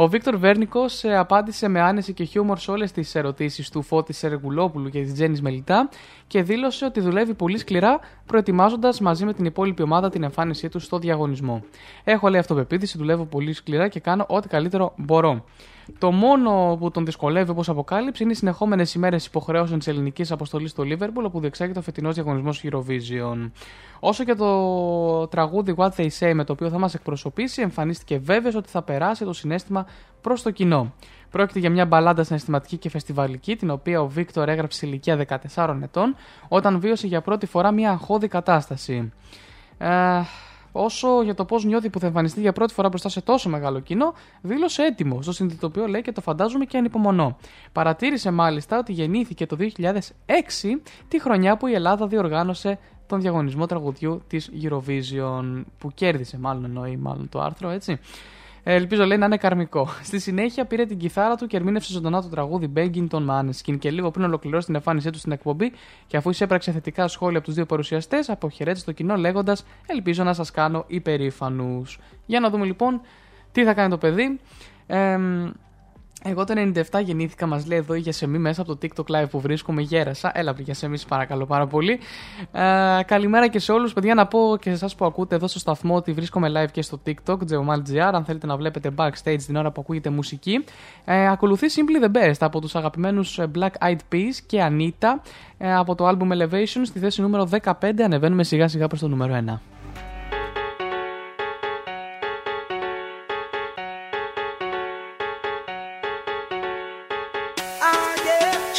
[0.00, 4.88] Ο Βίκτορ Βέρνικος απάντησε με άνεση και χιούμορ σε όλες τις ερωτήσεις του Φώτη Σεργουλόπουλου
[4.88, 5.88] και της Τζέννη Μελιτά
[6.26, 10.78] και δήλωσε ότι δουλεύει πολύ σκληρά προετοιμάζοντας μαζί με την υπόλοιπη ομάδα την εμφάνισή του
[10.78, 11.64] στο διαγωνισμό.
[12.04, 15.44] Έχω λέει αυτοπεποίθηση, δουλεύω πολύ σκληρά και κάνω ό,τι καλύτερο μπορώ.
[15.98, 20.70] Το μόνο που τον δυσκολεύει, όπως αποκάλυψε, είναι οι συνεχόμενες ημέρες υποχρεώσεων της ελληνικής αποστολής
[20.70, 23.50] στο Λίβερπουλ, όπου διεξάγεται ο φετινός διαγωνισμός Eurovision.
[24.00, 28.54] Όσο και το τραγούδι What They Say με το οποίο θα μας εκπροσωπήσει, εμφανίστηκε βέβαιος
[28.54, 29.86] ότι θα περάσει το συνέστημα
[30.20, 30.92] προς το κοινό.
[31.30, 35.78] Πρόκειται για μια μπαλάντα συναισθηματική και φεστιβαλική, την οποία ο Βίκτορ έγραψε σε ηλικία 14
[35.82, 36.16] ετών,
[36.48, 39.12] όταν βίωσε για πρώτη φορά μια αγχώδη κατάσταση.
[39.78, 39.88] Ε,
[40.72, 43.80] όσο για το πώς νιώθει που θα εμφανιστεί για πρώτη φορά μπροστά σε τόσο μεγάλο
[43.80, 45.22] κοινό, δήλωσε έτοιμο.
[45.22, 47.36] Στο συνειδητοποιώ λέει και το φαντάζομαι και ανυπομονώ.
[47.72, 49.66] Παρατήρησε μάλιστα ότι γεννήθηκε το 2006,
[51.08, 56.96] τη χρονιά που η Ελλάδα διοργάνωσε τον διαγωνισμό τραγουδιού της Eurovision που κέρδισε μάλλον εννοεί
[56.96, 57.98] μάλλον το άρθρο έτσι.
[58.62, 59.88] Ε, Ελπίζω λέει να είναι καρμικό.
[60.02, 63.90] Στη συνέχεια πήρε την κιθάρα του και ερμήνευσε ζωντανά το τραγούδι Begging των Maneskin και
[63.90, 65.72] λίγο πριν ολοκληρώσει την εμφάνισή του στην εκπομπή
[66.06, 70.34] και αφού εισέπραξε θετικά σχόλια από τους δύο παρουσιαστές, αποχαιρέτησε το κοινό λέγοντας Ελπίζω να
[70.34, 71.98] σας κάνω υπερήφανους.
[72.26, 73.00] Για να δούμε λοιπόν
[73.52, 74.40] τι θα κάνει το παιδί.
[74.86, 75.18] Ε,
[76.24, 76.54] εγώ το
[76.90, 79.82] 97 γεννήθηκα, μας λέει εδώ η Γιασεμή μέσα από το TikTok live που βρίσκομαι.
[79.82, 80.32] Γέρασα.
[80.34, 81.98] Έλα, από Γιασεμή, σε παρακαλώ πάρα πολύ.
[82.52, 83.92] Ε, καλημέρα και σε όλους.
[83.92, 86.82] Παιδιά, να πω και σε εσάς που ακούτε εδώ στο σταθμό ότι βρίσκομαι live και
[86.82, 88.10] στο TikTok, Geomal.gr.
[88.12, 90.64] Αν θέλετε να βλέπετε backstage την ώρα που ακούγεται μουσική.
[91.04, 95.08] Ε, ακολουθεί Simply the Best από τους αγαπημένους Black Eyed Peas και Anita
[95.58, 97.72] ε, από το album Elevation στη θέση νούμερο 15.
[98.04, 99.79] Ανεβαίνουμε σιγά σιγά προς το νούμερο 1.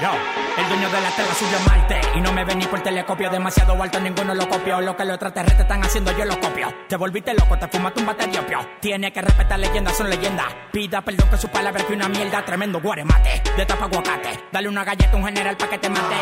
[0.00, 0.10] Yo,
[0.56, 2.00] el dueño de la tela subió Marte.
[2.14, 4.80] Y no me ven ni por telescopio Demasiado alto, ninguno lo copió.
[4.80, 6.72] Lo que los extraterrestres están haciendo, yo lo copio.
[6.88, 8.58] Te volviste loco, te fumaste un bate de opio.
[8.80, 12.80] Tiene que respetar leyendas, son leyendas Pida perdón que su palabra que una mierda Tremendo
[12.80, 14.44] guaremate, de tapa aguacate.
[14.52, 16.16] Dale una galleta a un general pa' que te mate.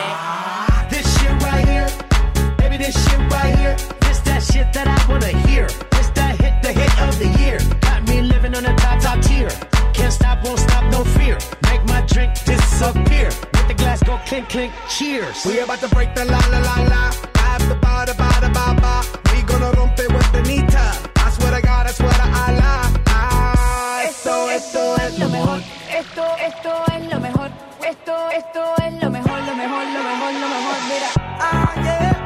[0.89, 1.87] This shit right here,
[2.57, 3.77] baby, this shit right here.
[4.01, 5.67] This that shit that I wanna hear.
[5.67, 7.96] This that hit, the hit of the year.
[8.17, 9.51] Got living on a top, top tier.
[9.93, 11.37] Can't stop, won't stop, no fear.
[11.65, 13.29] Make my drink disappear.
[13.53, 15.45] Let the glass go clink, clink, cheers.
[15.45, 17.11] We about to break the la la la la.
[17.69, 19.03] The ba da ba da ba ba.
[19.33, 20.87] We gonna rompe with the nita.
[21.17, 22.66] I swear to God, I swear to Allah.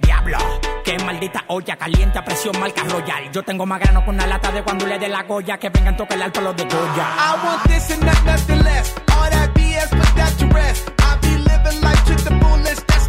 [0.00, 0.38] Diablo,
[0.84, 3.30] qué maldita olla caliente a presión marca royal.
[3.32, 5.58] Yo tengo más grano con una lata de cuando le dé la goya.
[5.58, 7.06] Que vengan toque el alto los de Goya.
[7.18, 8.94] I want this and not nothing less.
[9.12, 10.90] All that BS, put that to rest.
[10.98, 12.86] I be living life to the fullest.
[12.86, 13.08] That's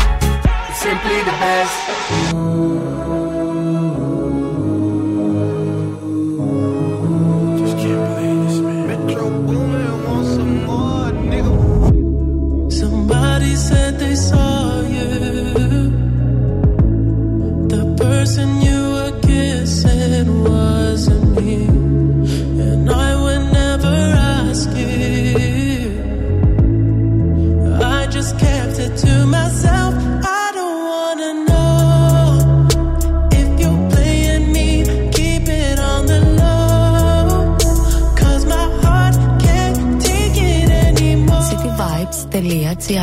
[0.81, 3.20] simply the best.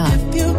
[0.07, 0.53] If you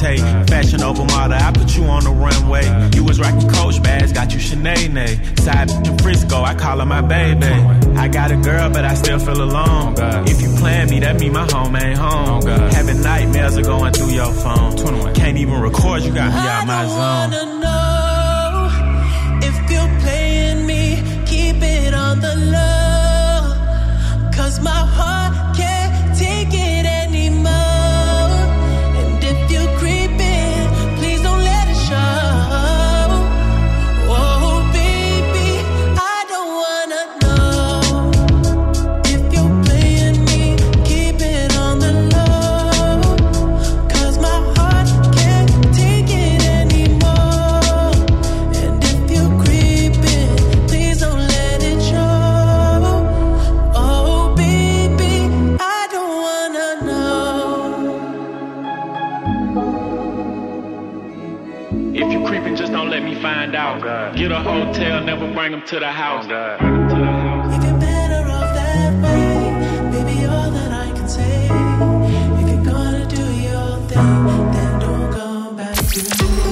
[0.00, 2.90] that Fashion over model, I put you on the runway.
[2.94, 5.40] You was rocking Coach bags, got you Sinead.
[5.40, 7.46] Side bitch in Frisco, I call her my baby.
[7.96, 9.94] I got a girl, but I still feel alone.
[10.26, 12.42] If you plan me, that mean my home ain't home.
[12.46, 15.14] Having nightmares are going through your phone.
[15.14, 17.49] Can't even record, you got me out my zone.
[75.56, 75.76] Back
[76.18, 76.50] to me.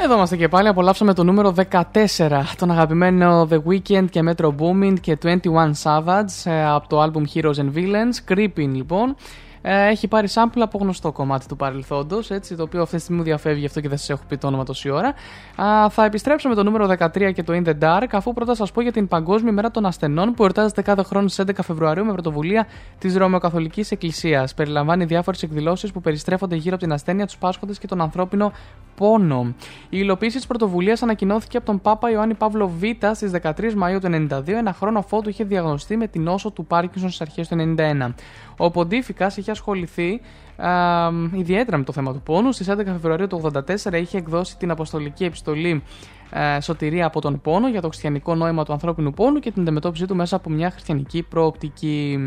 [0.00, 0.68] Εδώ είμαστε και πάλι.
[0.68, 5.38] Απολαύσαμε το νούμερο 14, τον αγαπημένο The Weeknd και Metro Boomin και 21
[5.82, 8.32] Savage ε, από το album Heroes and Villains.
[8.32, 9.16] Creeping λοιπόν.
[9.62, 13.26] Ε, έχει πάρει sample από γνωστό κομμάτι του παρελθόντος, το οποίο αυτή τη στιγμή μου
[13.26, 15.14] διαφεύγει αυτό και δεν σας έχω πει το όνομα τόση ώρα.
[15.62, 18.72] Α, θα επιστρέψω με το νούμερο 13 και το In the Dark, αφού πρώτα σας
[18.72, 22.12] πω για την Παγκόσμια Μέρα των Ασθενών που εορτάζεται κάθε χρόνο στις 11 Φεβρουαρίου με
[22.12, 22.66] πρωτοβουλία
[22.98, 24.54] της Ρωμαιοκαθολικής Εκκλησίας.
[24.54, 28.52] Περιλαμβάνει διάφορες εκδηλώσεις που περιστρέφονται γύρω από την ασθένεια, τους πάσχοντες και τον ανθρώπινο
[28.96, 29.54] πόνο.
[29.82, 32.82] Η υλοποίηση της πρωτοβουλίας ανακοινώθηκε από τον Πάπα Ιωάννη Παύλο Β
[33.14, 37.10] στις 13 Μαου του 1992, ένα χρόνο αφότου είχε διαγνωστεί με την νόσο του Πάρκινσον
[37.10, 38.14] στις αρχές του 1991.
[38.56, 40.20] Ο Ποντίφικας είχε ασχοληθεί
[40.56, 42.52] α, ιδιαίτερα με το θέμα του πόνου.
[42.52, 43.50] Στις 11 Φεβρουαρίου του
[43.84, 45.82] 1984 είχε εκδώσει την αποστολική επιστολή
[46.30, 50.06] ε, σωτηρία από τον πόνο για το χριστιανικό νόημα του ανθρώπινου πόνου και την αντιμετώπιση
[50.06, 52.18] του μέσα από μια χριστιανική προοπτική.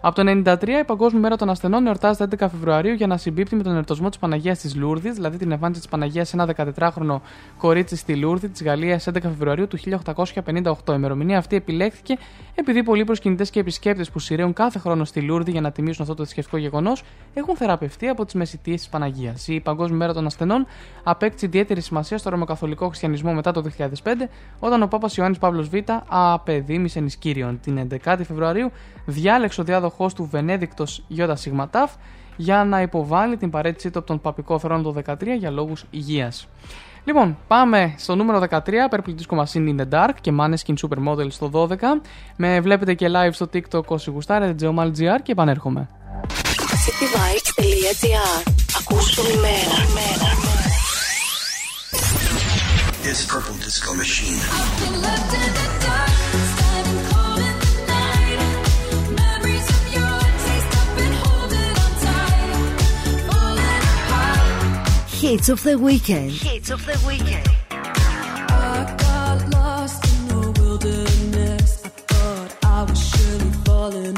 [0.00, 3.62] Από το 1993 η Παγκόσμια Μέρα των Ασθενών εορτάζεται 11 Φεβρουαρίου για να συμπίπτει με
[3.62, 7.20] τον εορτασμό της Παναγίας της Λούρδης, δηλαδή την εμφάνιση της Παναγίας σε ένα 14χρονο
[7.58, 10.92] κορίτσι στη Λούρδη της Γαλλίας 11 Φεβρουαρίου του 1858.
[10.92, 12.18] Η ημερομηνία αυτή επιλέχθηκε
[12.54, 16.14] επειδή πολλοί προσκυνητές και επισκέπτες που σειραίουν κάθε χρόνο στη Λούρδη για να τιμήσουν αυτό
[16.14, 17.02] το θρησκευτικό γεγονός
[17.34, 19.48] έχουν θεραπευτεί από τις μεσητείες της Παναγίας.
[19.48, 20.66] Η Παγκόσμια Μέρα των Ασθενών
[21.02, 24.28] απέκτησε ιδιαίτερη σημασία στο ρωμοκαθολικό χριστιανισμό μετά το 2005,
[24.58, 25.74] όταν ο Πάπας Ιωάννης Παύλος Β.
[26.06, 27.60] απεδίμησε νησκύριον.
[27.60, 28.70] Την 11η Φεβρουαρίου
[29.06, 31.48] διάλεξε ο διάδοχός του Βενέδικτος ΙΣ
[32.36, 36.48] για να υποβάλει την παρέτησή του από τον παπικό θρόνο το 13 για λόγους υγείας.
[37.04, 38.58] Λοιπόν, πάμε στο νούμερο 13,
[38.90, 41.76] Purple Disco Machine in the Dark και Maneskin Supermodel στο 12.
[42.36, 45.88] Με βλέπετε και live στο TikTok όσοι γουστάρετε, GeomalGR και επανέρχομαι.
[46.86, 49.76] cityvibes.gr Ακούς όλη μέρα.
[53.06, 54.40] This purple disco machine.
[65.20, 66.30] Hits of the weekend.
[66.30, 67.48] Hits of the weekend.
[67.70, 71.82] I got lost in the wilderness.
[71.86, 74.15] I thought I was surely falling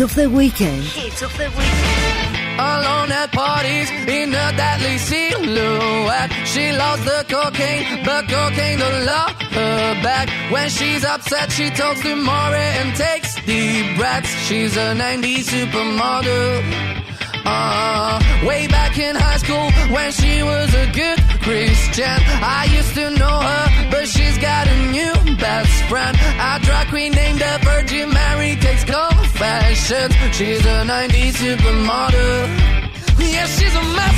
[0.00, 0.82] Of the Weekend.
[0.82, 2.58] Hits of the Weekend.
[2.58, 6.32] Alone at parties in a deadly silhouette.
[6.44, 10.28] She loves the cocaine, but cocaine don't love her back.
[10.50, 14.30] When she's upset, she talks to Maury and takes deep breaths.
[14.46, 16.94] She's a 90s supermodel.
[17.46, 23.10] Uh, way back in high school when she was a good Christian, I used to
[23.10, 26.16] know her she's got a new best friend.
[26.16, 30.14] A drag queen named the Virgin Mary takes confessions.
[30.36, 32.48] She's a 90s supermodel.
[33.18, 34.13] Yeah, she's a mess.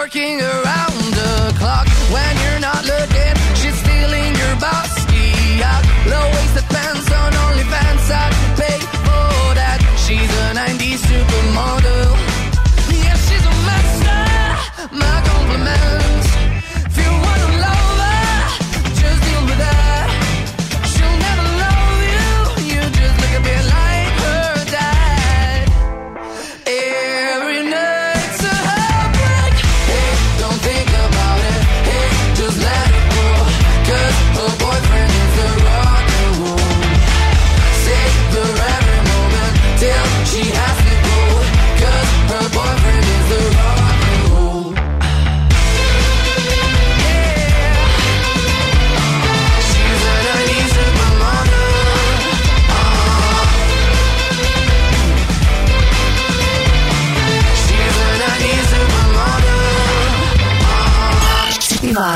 [0.00, 0.89] working around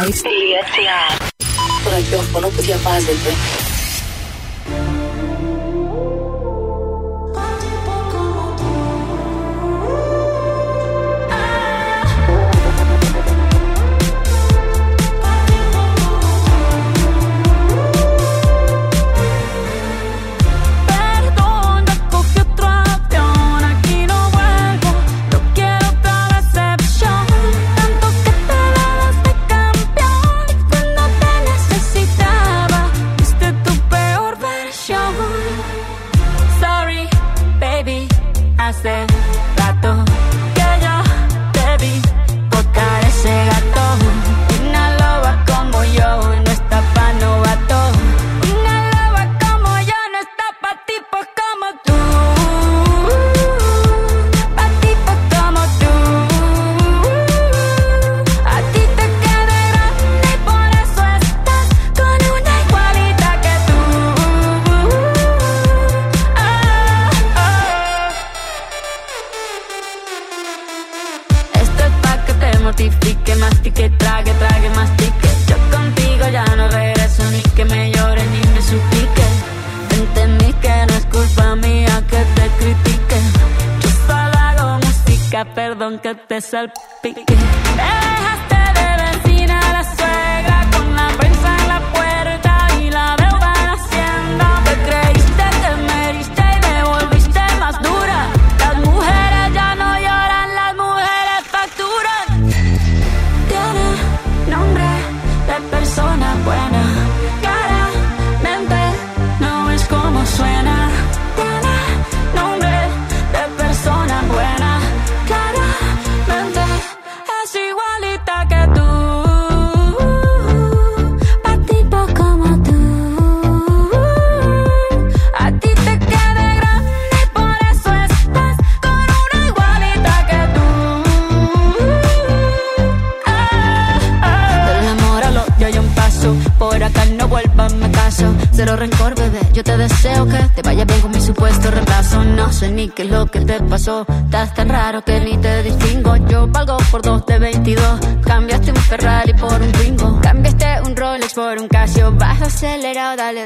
[0.04, 1.26] Life.gr
[1.90, 3.30] Ραδιόφωνο που διαβάζετε.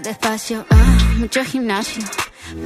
[0.01, 2.03] despacio, ah, mucho gimnasio.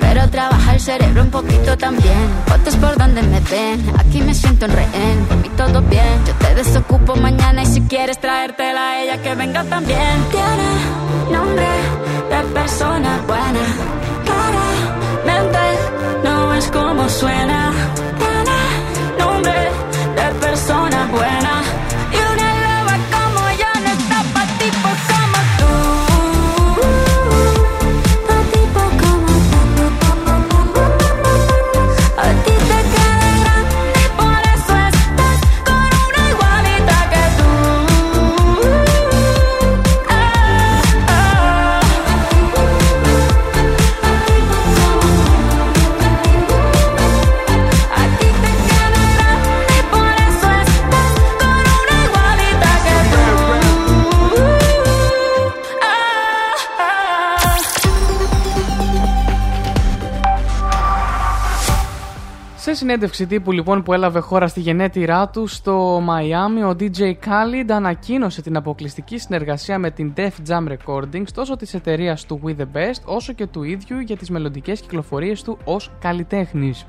[0.00, 2.28] Pero trabaja el cerebro un poquito también.
[2.46, 5.24] Fotos por donde me ven, aquí me siento en rehén.
[5.28, 7.62] Por mí todo bien, yo te desocupo mañana.
[7.62, 10.24] Y si quieres traértela a ella, que venga también.
[10.30, 11.66] Tiene nombre
[12.30, 13.64] de persona buena.
[14.24, 15.58] cara Claramente
[16.24, 17.72] no es como suena.
[18.18, 19.70] Tiene nombre
[20.16, 21.61] de persona buena.
[62.82, 68.42] Συνέντευξη τύπου λοιπόν που έλαβε χώρα στη γενέτειρά του στο Μαϊάμι, ο DJ Khalid ανακοίνωσε
[68.42, 73.02] την αποκλειστική συνεργασία με την Def Jam Recordings τόσο της εταιρείας του We The Best
[73.04, 76.86] όσο και του ίδιου για τις μελλοντικές κυκλοφορίες του ως καλλιτέχνης.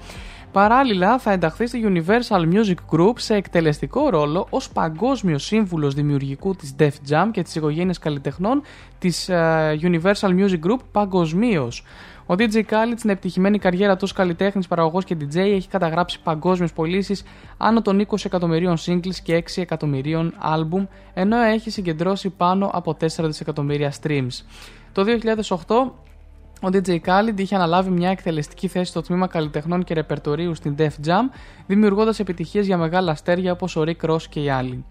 [0.51, 6.75] Παράλληλα θα ενταχθεί στη Universal Music Group σε εκτελεστικό ρόλο ως παγκόσμιος σύμβουλος δημιουργικού της
[6.79, 8.61] Def Jam και της οικογένειας καλλιτεχνών
[8.99, 11.83] της ε, Universal Music Group παγκοσμίως.
[12.25, 16.73] Ο DJ Khaled στην επιτυχημένη καριέρα του ως καλλιτέχνης, παραγωγός και DJ έχει καταγράψει παγκόσμιες
[16.73, 17.23] πωλήσεις
[17.57, 23.07] άνω των 20 εκατομμυρίων singles και 6 εκατομμυρίων album, ενώ έχει συγκεντρώσει πάνω από 4
[23.25, 24.43] δισεκατομμύρια streams.
[24.91, 25.03] Το
[25.65, 25.91] 2008
[26.61, 31.07] ο DJ Khaled είχε αναλάβει μια εκτελεστική θέση στο τμήμα καλλιτεχνών και ρεπερτορίου στην Def
[31.07, 31.29] Jam,
[31.67, 34.85] δημιουργώντας επιτυχίες για μεγάλα αστέρια όπως ο Rick Ross και οι άλλοι.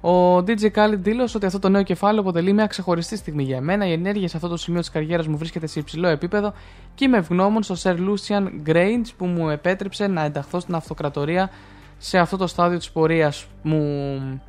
[0.00, 3.86] Ο DJ Khaled δήλωσε ότι αυτό το νέο κεφάλαιο αποτελεί μια ξεχωριστή στιγμή για μένα.
[3.86, 6.52] Η ενέργεια σε αυτό το σημείο της καριέρας μου βρίσκεται σε υψηλό επίπεδο
[6.94, 11.50] και είμαι ευγνώμων στο Sir Lucian Grange που μου επέτρεψε να ενταχθώ στην αυτοκρατορία
[11.98, 14.40] σε αυτό το στάδιο της πορείας μου.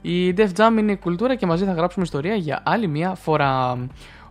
[0.00, 3.86] Η Def Jam είναι η κουλτούρα και μαζί θα γράψουμε ιστορία για άλλη μια φορά.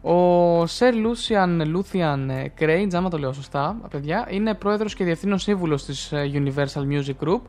[0.06, 5.86] Ο Sir Lucian Lucian Crange, άμα το λέω σωστά, παιδιά, είναι πρόεδρος και διευθύνων σύμβουλος
[5.86, 7.42] της Universal Music Group.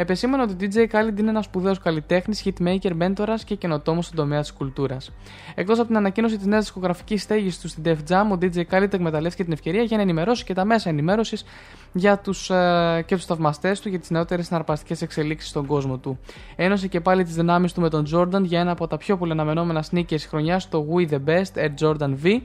[0.00, 4.40] Επεσήμανε ότι ο DJ Khaled είναι ένας σπουδαίος καλλιτέχνης, hitmaker, μέντορας και καινοτόμος στον τομέα
[4.40, 5.12] της κουλτούρας.
[5.54, 8.92] Εκτός από την ανακοίνωση της νέας δισκογραφικής στέγης του στην Def Jam, ο DJ Khaled
[8.92, 11.44] εκμεταλλεύτηκε την ευκαιρία για να ενημερώσει και τα μέσα ενημέρωσης
[11.92, 16.18] για τους, ε, και τους θαυμαστές του για τις νεότερες συναρπαστικές εξελίξεις στον κόσμο του.
[16.56, 19.84] Ένωσε και πάλι τις δυνάμεις του με τον Jordan για ένα από τα πιο πολυαναμενόμενα
[19.90, 22.40] sneakers χρονιάς, το We The Best Air Jordan V,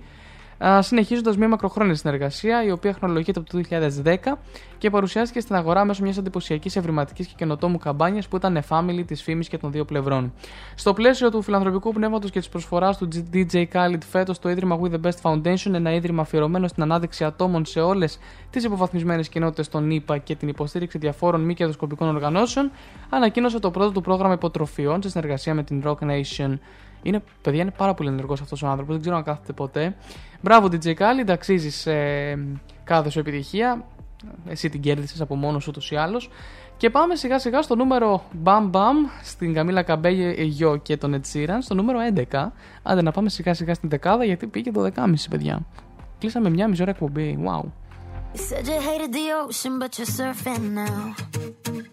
[0.80, 3.62] συνεχίζοντας μια μακροχρόνια συνεργασία η οποία χρονολογείται από το
[4.04, 4.16] 2010
[4.78, 9.22] και παρουσιάστηκε στην αγορά μέσω μιας εντυπωσιακής ευρηματικής και καινοτόμου καμπάνιας που ήταν family της
[9.24, 10.34] φήμης και των δύο πλευρών.
[10.76, 14.92] Στο πλαίσιο του φιλανθρωπικού πνεύματος και της προσφοράς του DJ Khaled φέτος, το ίδρυμα We
[14.92, 18.20] The Best Foundation, ένα ίδρυμα αφιερωμένο στην ανάδειξη ατόμων σε όλες
[18.50, 22.72] τις υποβαθμισμένες κοινότητες των ΗΠΑ και την υποστήριξη διαφόρων μη κερδοσκοπικών οργανώσεων,
[23.10, 26.58] ανακοίνωσε το πρώτο του πρόγραμμα υποτροφιών σε συνεργασία με την Rock Nation.
[27.04, 29.96] Είναι, παιδιά, είναι πάρα πολύ ενεργός αυτός ο άνθρωπος, δεν ξέρω αν κάθεται ποτέ.
[30.42, 32.38] Μπράβο, DJ Khaled, αξίζει ε,
[32.84, 33.86] κάθε σου επιτυχία.
[34.48, 36.30] Εσύ την κέρδισες από μόνος ούτως ή άλλως.
[36.78, 41.34] Και πάμε σιγά σιγά στο νούμερο Bam Bam στην Καμίλα Καμπέγιο Γιο και τον Ed
[41.34, 42.00] Sheeran, στο νούμερο
[42.32, 42.48] 11.
[42.84, 45.66] Άντε να πάμε σιγά σιγά στην δεκάδα γιατί πήγε το 12.30 παιδιά.
[46.20, 47.40] Κλείσαμε μια μισή ώρα εκπομπή.
[47.46, 47.62] Wow.
[48.34, 51.93] You said you hated the ocean, but you're surfing now.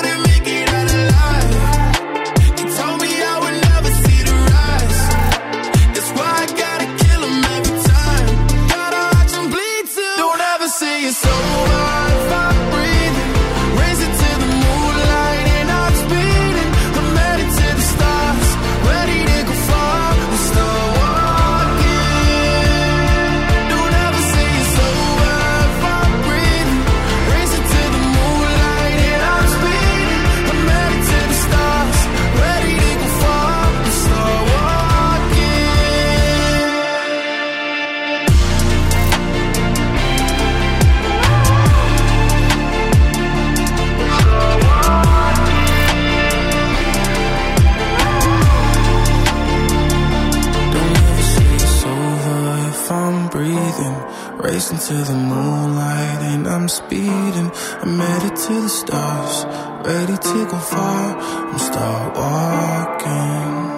[54.91, 57.49] to the moonlight and I'm speeding.
[57.81, 59.45] I'm headed to the stars,
[59.87, 61.17] ready to go far.
[61.17, 63.71] I'm start walking.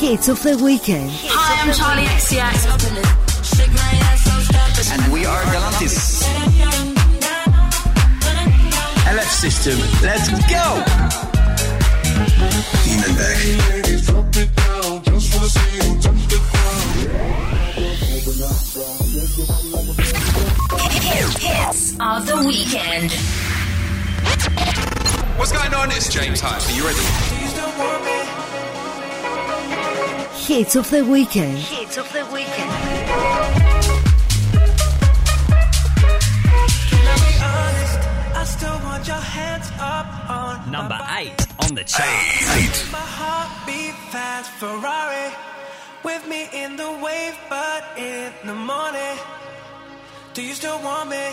[0.00, 1.10] Hits of the weekend.
[1.12, 2.66] Hi, I'm Charlie XCX.
[4.92, 6.45] And we are Galantis.
[9.46, 9.78] System.
[10.02, 10.82] Let's go!
[21.38, 23.12] Hits of the weekend.
[25.38, 25.92] What's going on?
[25.92, 26.66] It's James Hype.
[26.66, 26.98] Are you ready?
[30.42, 31.58] Hits of the weekend.
[31.58, 33.75] Hits of the weekend.
[40.68, 42.10] Number eight on the chart.
[42.90, 45.32] my heart beat fast Ferrari
[46.02, 49.16] with me in the wave but in the morning.
[50.34, 51.24] Do you still want me?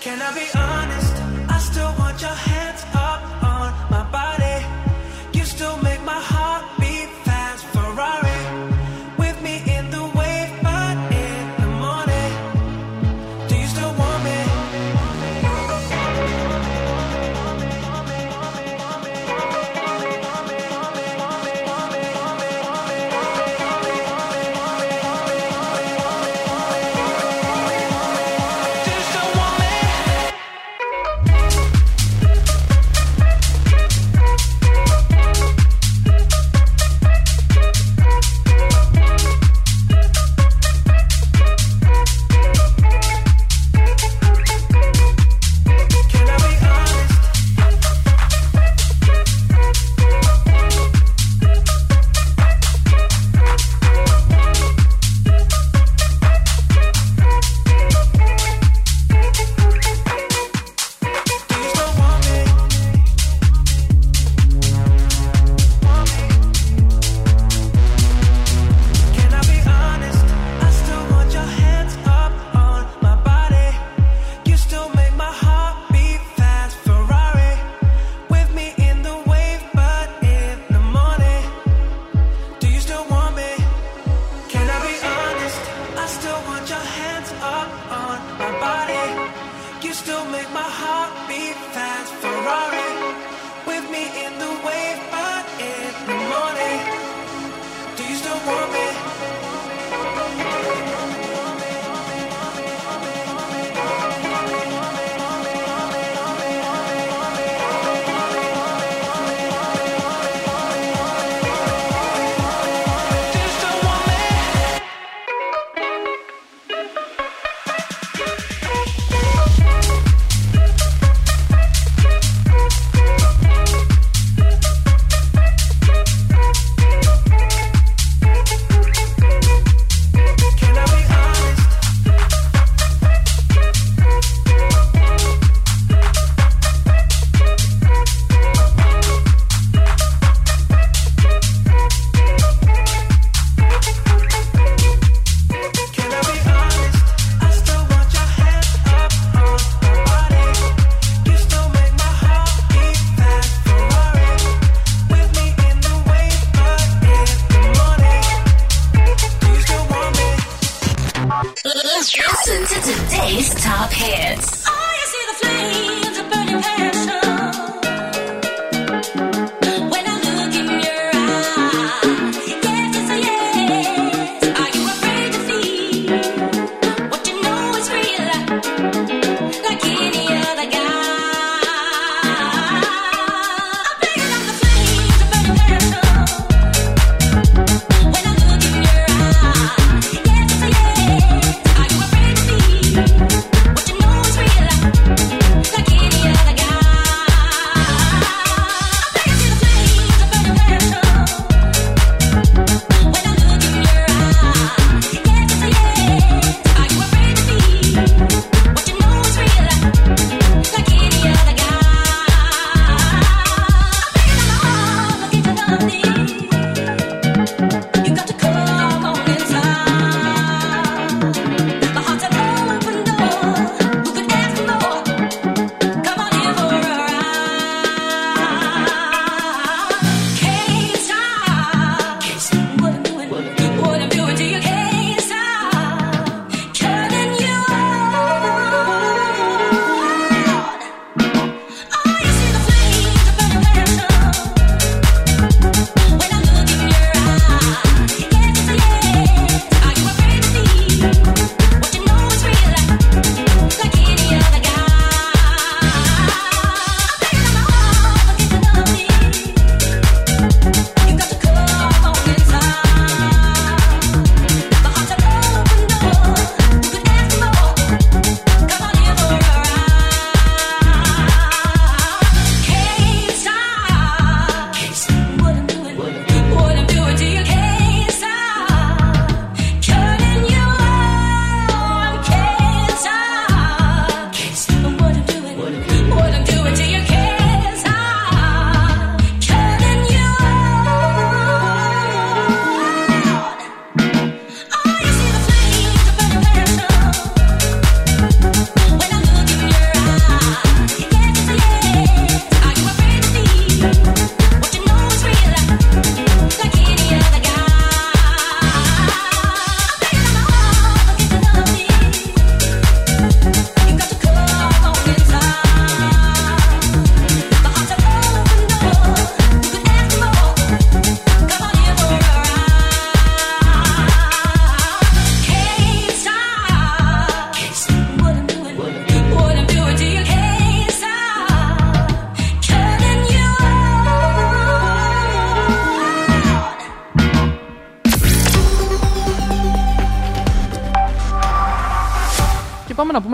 [0.00, 1.14] Can I be honest?
[1.56, 4.58] I still want your hands up on my body.
[5.38, 8.23] You still make my heart beat fast Ferrari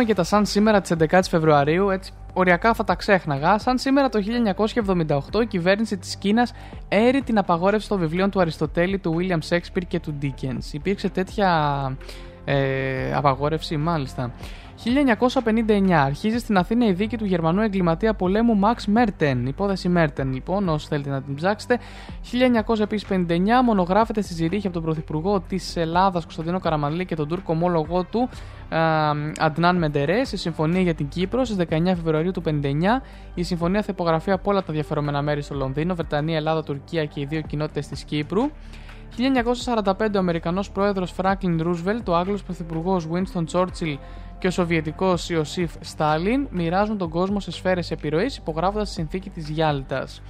[0.05, 1.91] Και πάμε να πούμε και τα σαν σήμερα της 11η Φεβρουαρίου.
[1.91, 3.59] Έτσι, οριακά θα τα ξέχναγα.
[3.59, 4.19] Σαν σήμερα το
[5.33, 6.53] 1978 η κυβέρνηση της Κίνας
[6.89, 10.73] έρει την απαγόρευση των βιβλίων του Αριστοτέλη, του William Shakespeare και του Dickens.
[10.73, 11.51] Υπήρξε τέτοια
[12.45, 14.33] ε, απαγόρευση, μάλιστα.
[14.85, 19.47] 1959 αρχίζει στην Αθήνα η δίκη του Γερμανού εγκληματία πολέμου Max Μέρτεν.
[19.47, 21.79] Υπόθεση Μέρτεν, λοιπόν, όσοι θέλετε να την ψάξετε.
[22.23, 28.05] 1959 μονογράφεται στη Ζηρίχη από τον Πρωθυπουργό της Ελλάδας Κωνσταντίνο Καραμανλή και τον Τούρκο ομόλογό
[28.05, 28.29] του
[29.39, 33.03] Αντνάν Μεντερές η συμφωνία για την Κύπρο στις 19 Φεβρουαρίου του 59.
[33.35, 37.21] Η συμφωνία θα υπογραφεί από όλα τα διαφορεμένα μέρη στο Λονδίνο, Βρετανία, Ελλάδα, Τουρκία και
[37.21, 38.43] οι δύο κοινότητες της Κύπρου.
[39.17, 43.97] 1945 ο Αμερικανός πρόεδρος Franklin Roosevelt, ο Άγγλος πρωθυπουργός Winston Churchill
[44.39, 49.49] και ο Σοβιετικός Ιωσήφ Στάλιν μοιράζουν τον κόσμο σε σφαίρες επιρροής υπογράφοντας τη συνθήκη της
[49.49, 50.23] Γιάλτας.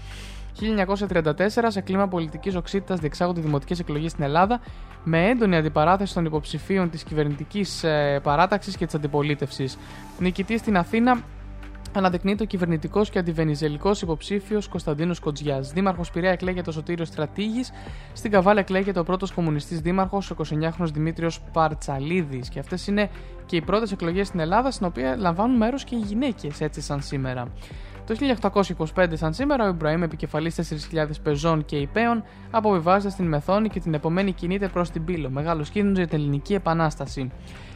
[0.61, 4.61] 1934, σε κλίμα πολιτικής οξύτητας, διεξάγονται δημοτικές εκλογές στην Ελλάδα
[5.05, 7.85] με έντονη αντιπαράθεση των υποψηφίων της κυβερνητικής
[8.23, 9.79] παράταξης και της αντιπολίτευσης.
[10.19, 11.21] Νικητή στην Αθήνα
[11.93, 15.61] αναδεικνύεται ο κυβερνητικός και αντιβενιζελικός υποψήφιος Κωνσταντίνος Κοτζιά.
[15.61, 17.73] Δήμαρχος Πειραιά εκλέγεται ο Σωτήριος Στρατήγης.
[18.13, 22.49] Στην Καβάλα εκλέγεται ο πρώτος κομμουνιστής δήμαρχος, ο 29χρονο Δημήτριος Παρτσαλίδης.
[22.49, 23.11] Και αυτές είναι
[23.47, 27.03] και οι πρώτες εκλογές στην Ελλάδα, στην οποία λαμβάνουν μέρος και οι γυναίκες, έτσι σαν
[27.03, 27.49] σήμερα.
[28.07, 33.81] Το 1825, σαν σήμερα, ο Ιμπραήμ, επικεφαλής 4.000 πεζών και υπέων, αποβιβάζεται στην Μεθόνη και
[33.81, 35.31] την επομένη κινείται προς την Πύλο.
[35.31, 37.31] Μεγάλος κίνδυνος για την ελληνική επανάσταση.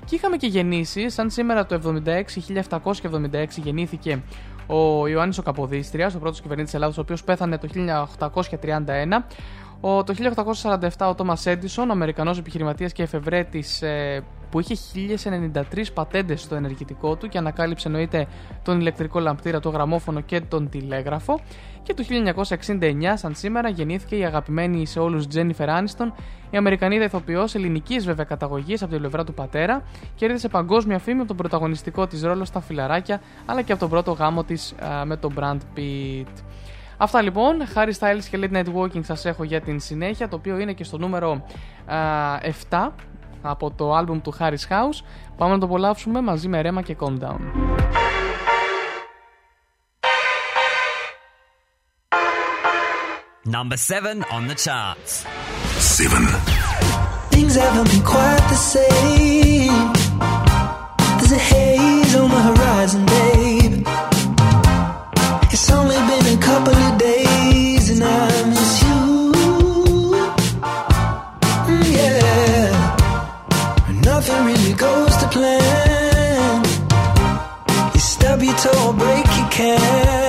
[0.06, 4.22] Και είχαμε και γεννήσει, σαν σήμερα το 76, 1776 γεννήθηκε
[4.66, 9.26] ο Ιωάννης ο Καποδίστριας, ο πρώτος κυβερνήτης της Ελλάδας, ο οποίος πέθανε το 1831.
[9.80, 14.24] Ο, το 1847 ο Τόμας Έντισον, ο Αμερικανός επιχειρηματίας και εφευρέτης ε,
[14.54, 14.76] που είχε
[15.72, 18.26] 1093 πατέντες στο ενεργητικό του και ανακάλυψε εννοείται
[18.62, 21.40] τον ηλεκτρικό λαμπτήρα, το γραμμόφωνο και τον τηλέγραφο.
[21.82, 22.04] Και το
[22.68, 26.14] 1969, σαν σήμερα, γεννήθηκε η αγαπημένη σε όλους Τζένιφερ Άνιστον,
[26.50, 29.82] η Αμερικανίδα ηθοποιός ελληνικής βέβαια καταγωγής από την πλευρά του πατέρα,
[30.14, 34.12] κέρδισε παγκόσμια φήμη από τον πρωταγωνιστικό της ρόλο στα φιλαράκια, αλλά και από τον πρώτο
[34.12, 34.74] γάμο της
[35.04, 36.42] με τον Brand Pitt.
[36.96, 40.58] Αυτά λοιπόν, Harry Styles και Late Night Walking σας έχω για την συνέχεια, το οποίο
[40.58, 41.44] είναι και στο νούμερο
[41.86, 41.96] α,
[42.70, 42.88] 7
[43.44, 45.04] από το άλμπουμ του Harry's House.
[45.36, 47.38] Πάμε να το απολαύσουμε μαζί με Rema και Calm Down.
[53.56, 55.12] Number seven on the charts.
[55.96, 56.24] Seven.
[57.34, 59.92] Things haven't been quite the same.
[61.18, 63.86] There's a haze on the horizon, babe.
[65.54, 68.33] It's only been a couple of days and I
[78.64, 80.23] so break you can.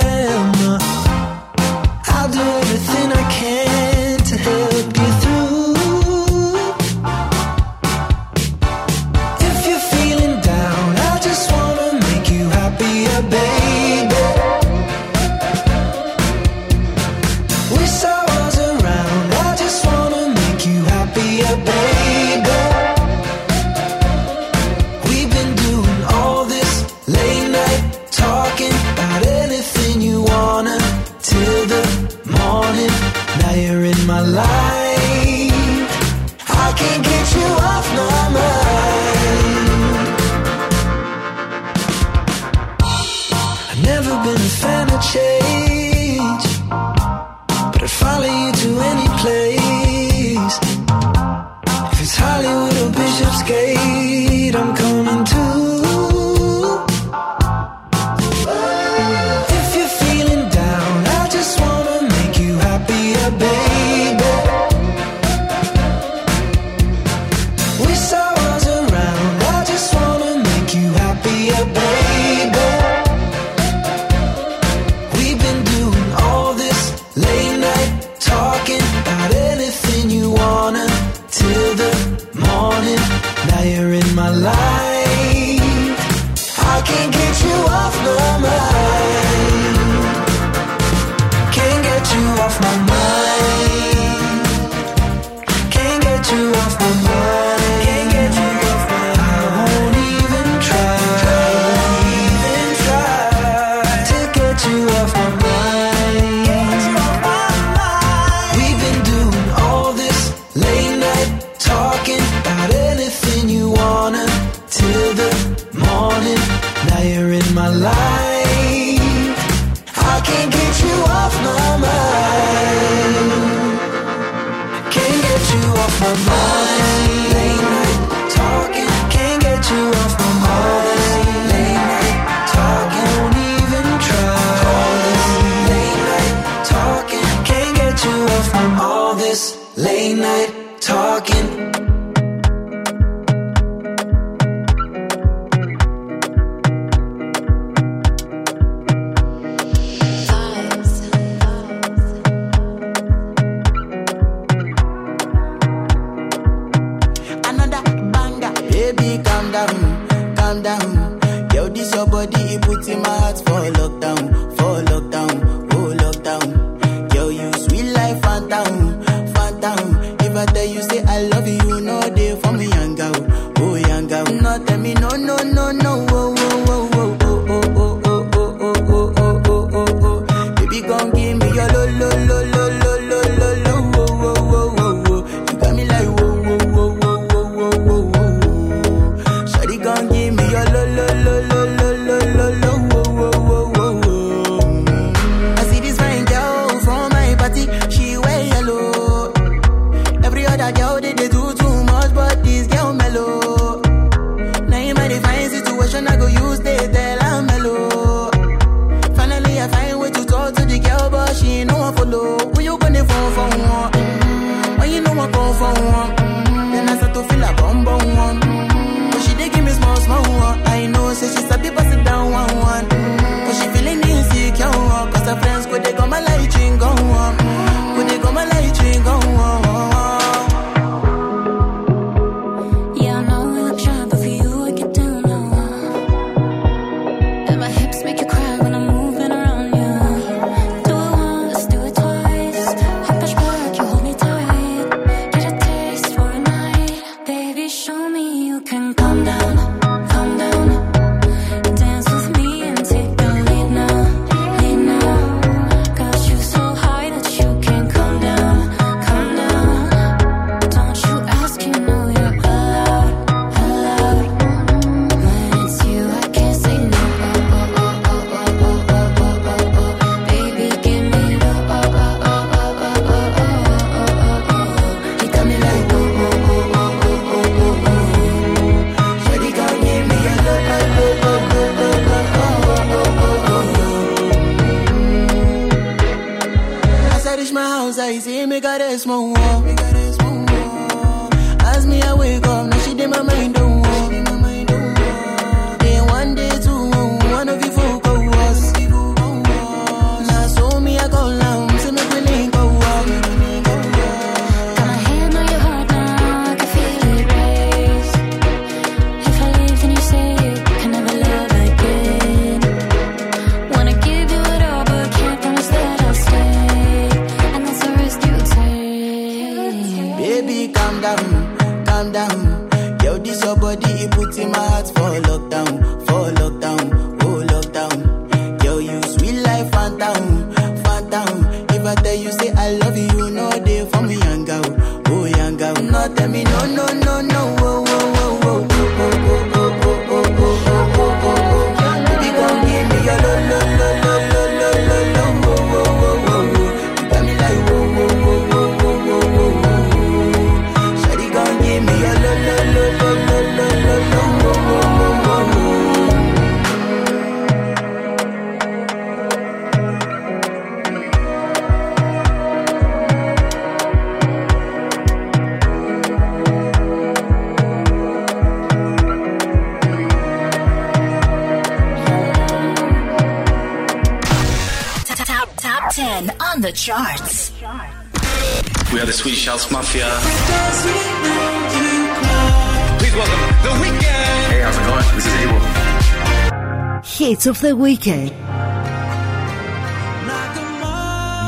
[387.46, 388.30] of the weekend.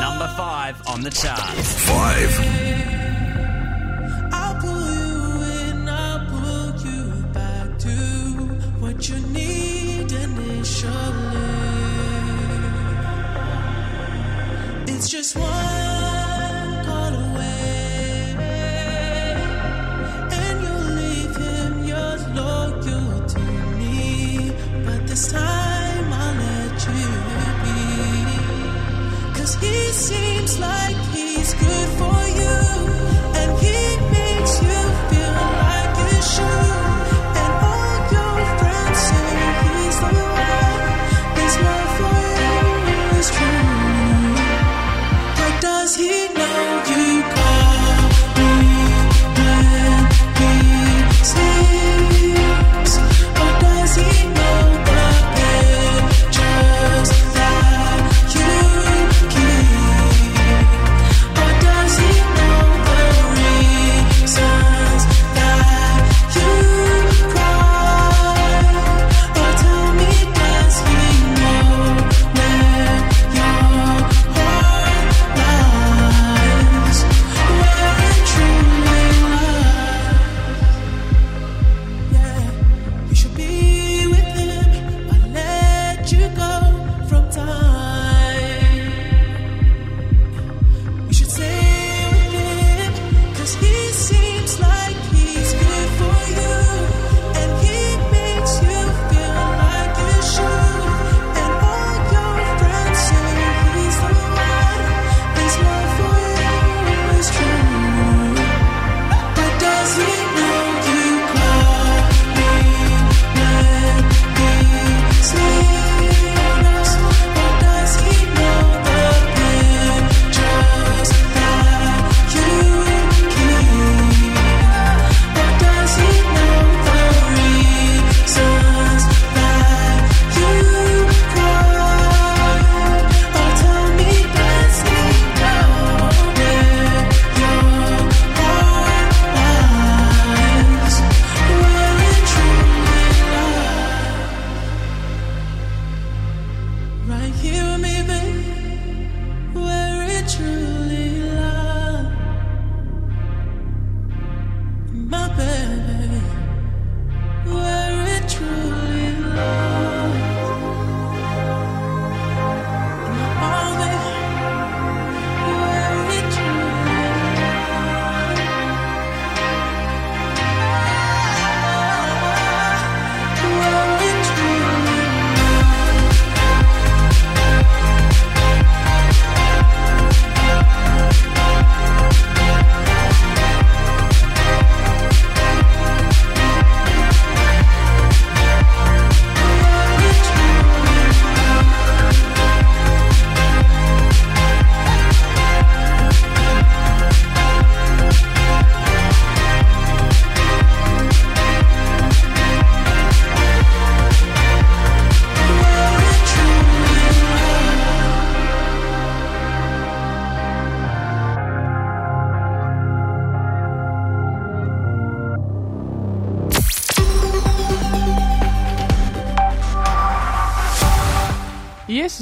[0.01, 1.57] Number five on the chart.
[1.57, 2.68] Five.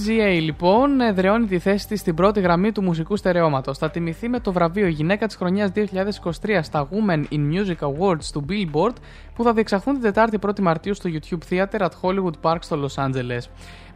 [0.07, 3.79] Η SGA λοιπόν εδραιώνει τη θέση της στην πρώτη γραμμή του μουσικού στερεώματος.
[3.79, 8.45] Θα τιμηθεί με το βραβείο Γυναίκα της Χρονιάς 2023 στα Women in Music Awards του
[8.49, 8.95] Billboard
[9.35, 13.05] που θα διεξαχθούν την Τετάρτη 1η Μαρτίου στο YouTube Theater at Hollywood Park στο Los
[13.05, 13.41] Angeles.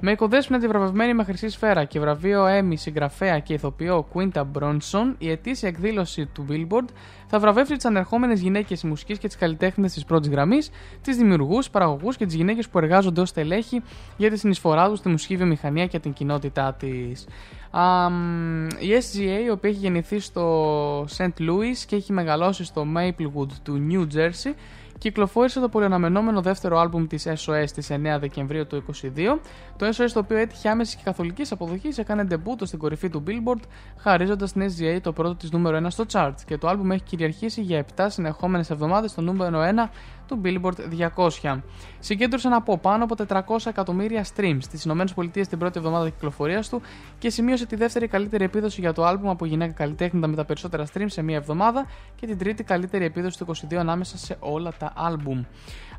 [0.03, 5.15] Με οικοδέσποινα τη βραβευμένη με χρυσή σφαίρα και βραβείο Emmy συγγραφέα και ηθοποιό Quinta Bronson,
[5.19, 6.89] η ετήσια εκδήλωση του Billboard
[7.27, 10.71] θα βραβεύσει τις ανερχόμενες γυναίκες της μουσικής και τις καλλιτέχνες της πρώτης γραμμής,
[11.03, 13.83] τις δημιουργούς, παραγωγούς και τις γυναίκες που εργάζονται ως τελέχη
[14.17, 17.27] για τη συνεισφορά τους στη μουσική βιομηχανία και την κοινότητά της.
[18.79, 21.33] η SGA, η οποία έχει γεννηθεί στο St.
[21.39, 24.55] Louis και έχει μεγαλώσει στο Maplewood του New Jersey,
[25.01, 29.39] κυκλοφόρησε το πολυαναμενόμενο δεύτερο άλμπουμ της SOS στις 9 Δεκεμβρίου του 2022.
[29.77, 33.63] Το SOS το οποίο έτυχε άμεση και καθολική αποδοχή έκανε ντεμπούτο στην κορυφή του Billboard,
[33.97, 36.35] χαρίζοντας στην SGA το πρώτο της νούμερο 1 στο chart.
[36.47, 39.89] Και το άλμπουμ έχει κυριαρχήσει για 7 συνεχόμενες εβδομάδες στο νούμερο 1
[40.31, 40.75] του Billboard
[41.43, 41.61] 200.
[41.99, 46.81] Συγκέντρωσε από πάνω από 400 εκατομμύρια streams στις ΗΠΑ την πρώτη εβδομάδα κυκλοφορίας του
[47.19, 50.87] και σημείωσε τη δεύτερη καλύτερη επίδοση για το άλμπουμ από γυναίκα καλλιτέχνητα με τα περισσότερα
[50.95, 54.93] streams σε μία εβδομάδα και την τρίτη καλύτερη επίδοση του 22 ανάμεσα σε όλα τα
[54.97, 55.43] άλμπουμ.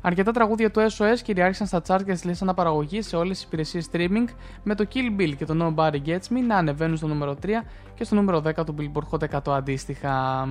[0.04, 4.24] Αρκετά τραγούδια του SOS κυριάρχησαν στα chart και στις αναπαραγωγής σε όλες τις υπηρεσίες streaming,
[4.62, 7.48] με το Kill Bill και το Nobody Gets Me να ανεβαίνουν στο νούμερο 3
[7.94, 10.46] και στο νούμερο 10 του Billboard Hot 100 αντίστοιχα.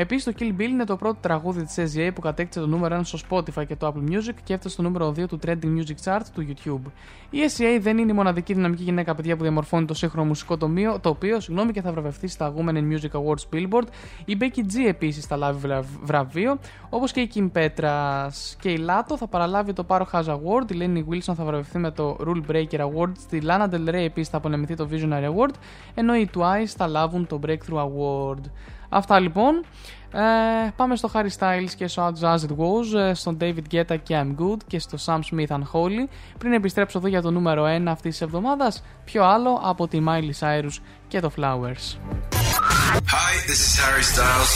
[0.00, 3.00] Επίσης, το Kill Bill είναι το πρώτο τραγούδι της SGA που κατέκτησε το νούμερο 1
[3.04, 6.20] στο Spotify και το Apple Music και έφτασε στο νούμερο 2 του Trending Music Chart
[6.34, 6.90] του YouTube.
[7.30, 10.98] Η SGA δεν είναι η μοναδική δυναμική γυναίκα παιδιά που διαμορφώνει το σύγχρονο μουσικό τομείο,
[11.00, 13.86] το οποίο συγγνώμη και θα βραβευτεί στα Women in Music Awards Billboard.
[14.24, 16.58] Η Becky G επίσης θα λάβει βραβ- βραβείο,
[16.88, 18.54] όπως και η Kim Petras.
[18.60, 21.90] Και η Lato θα παραλάβει το Paro Has Award, η Lenny Wilson θα βραβευτεί με
[21.90, 25.54] το Rule Breaker Award, στη Lana Del Rey επίσης θα απονεμηθεί το Visionary Award,
[25.94, 28.40] ενώ οι Twice θα λάβουν το Breakthrough Award.
[28.88, 29.64] Αυτά λοιπόν.
[30.12, 30.20] Ε,
[30.76, 34.42] πάμε στο Harry Styles και στο As It Was, ε, στον David Guetta και I'm
[34.42, 36.08] Good και στο Sam Smith Unholy.
[36.38, 40.32] Πριν επιστρέψω εδώ για το νούμερο 1 αυτής της εβδομάδας, πιο άλλο από τη Miley
[40.40, 41.96] Cyrus και το Flowers.
[43.16, 44.52] Hi, this is Harry Styles.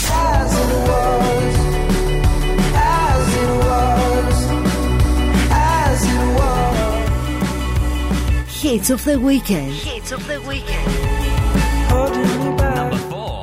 [8.63, 9.73] Hits of the weekend.
[9.73, 12.32] Hits of the weekend.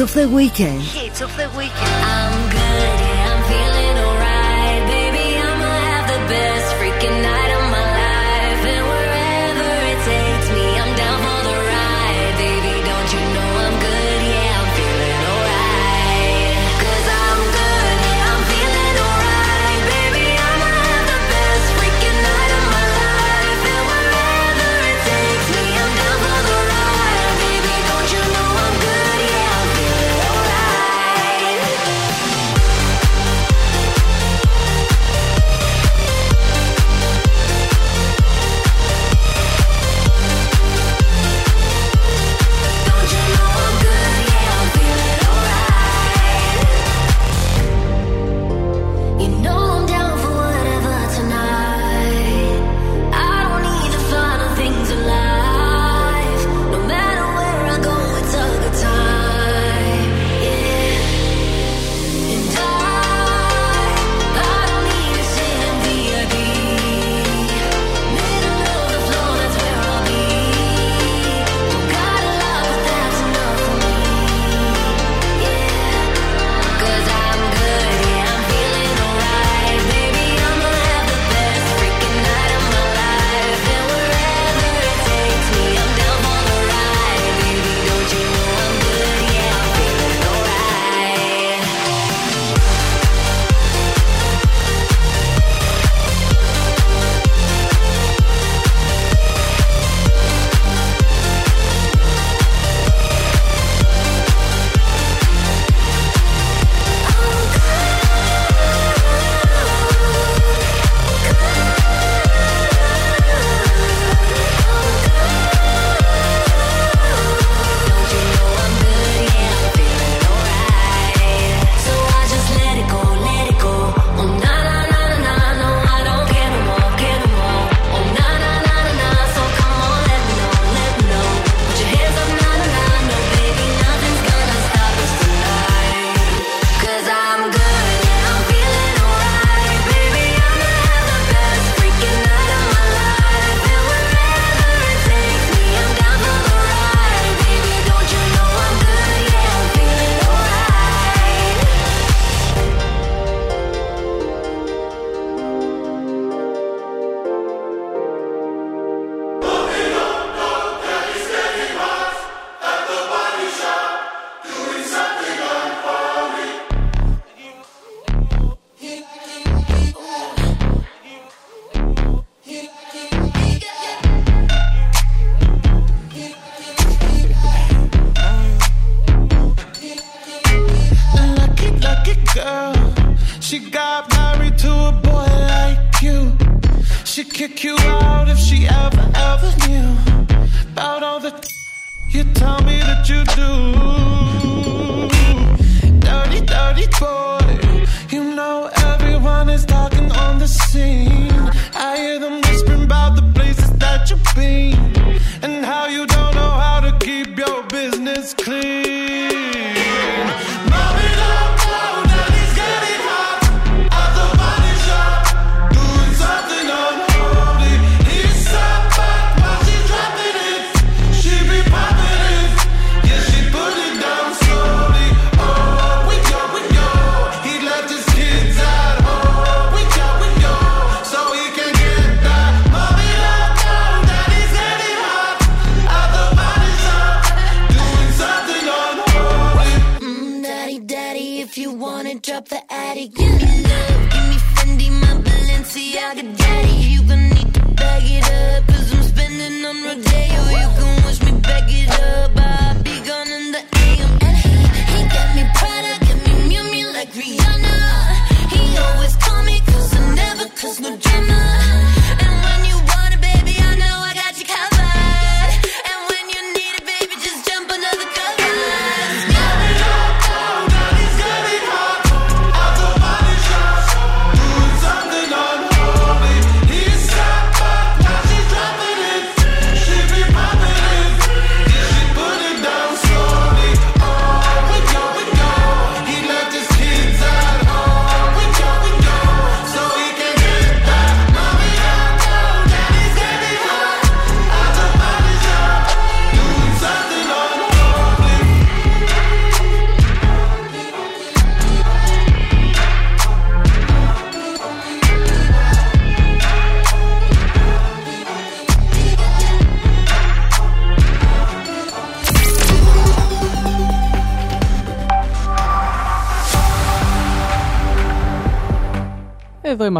[0.00, 0.99] of the weekend.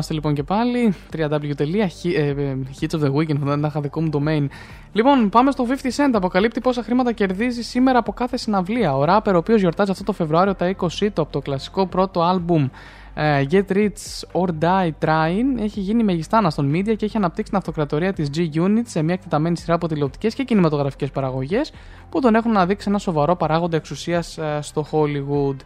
[0.00, 0.94] Είμαστε λοιπόν και πάλι.
[1.16, 4.46] www.hits of the weekend, δεν είχα δικό μου domain.
[4.92, 6.14] Λοιπόν, πάμε στο 50 Cent.
[6.14, 8.96] Apοκαλύπτει πόσα χρήματα κερδίζει σήμερα από κάθε συναυλία.
[8.96, 12.22] Ο ράπερ, ο οποίος γιορτάζει αυτό το Φεβρουάριο τα 20 του από το κλασικό πρώτο
[12.22, 12.68] άλμπουμ
[13.14, 13.88] ε, Get Rich
[14.32, 18.82] or Die Trying, έχει γίνει μεγιστάνα στον media και έχει αναπτύξει την αυτοκρατορία της G-Unit
[18.84, 21.72] σε μια εκτεταμένη σειρά από τηλεοπτικές και κινηματογραφικές παραγωγές
[22.10, 25.56] που τον έχουν αναδείξει ένα σοβαρό παράγοντα εξουσίας στο Hollywood.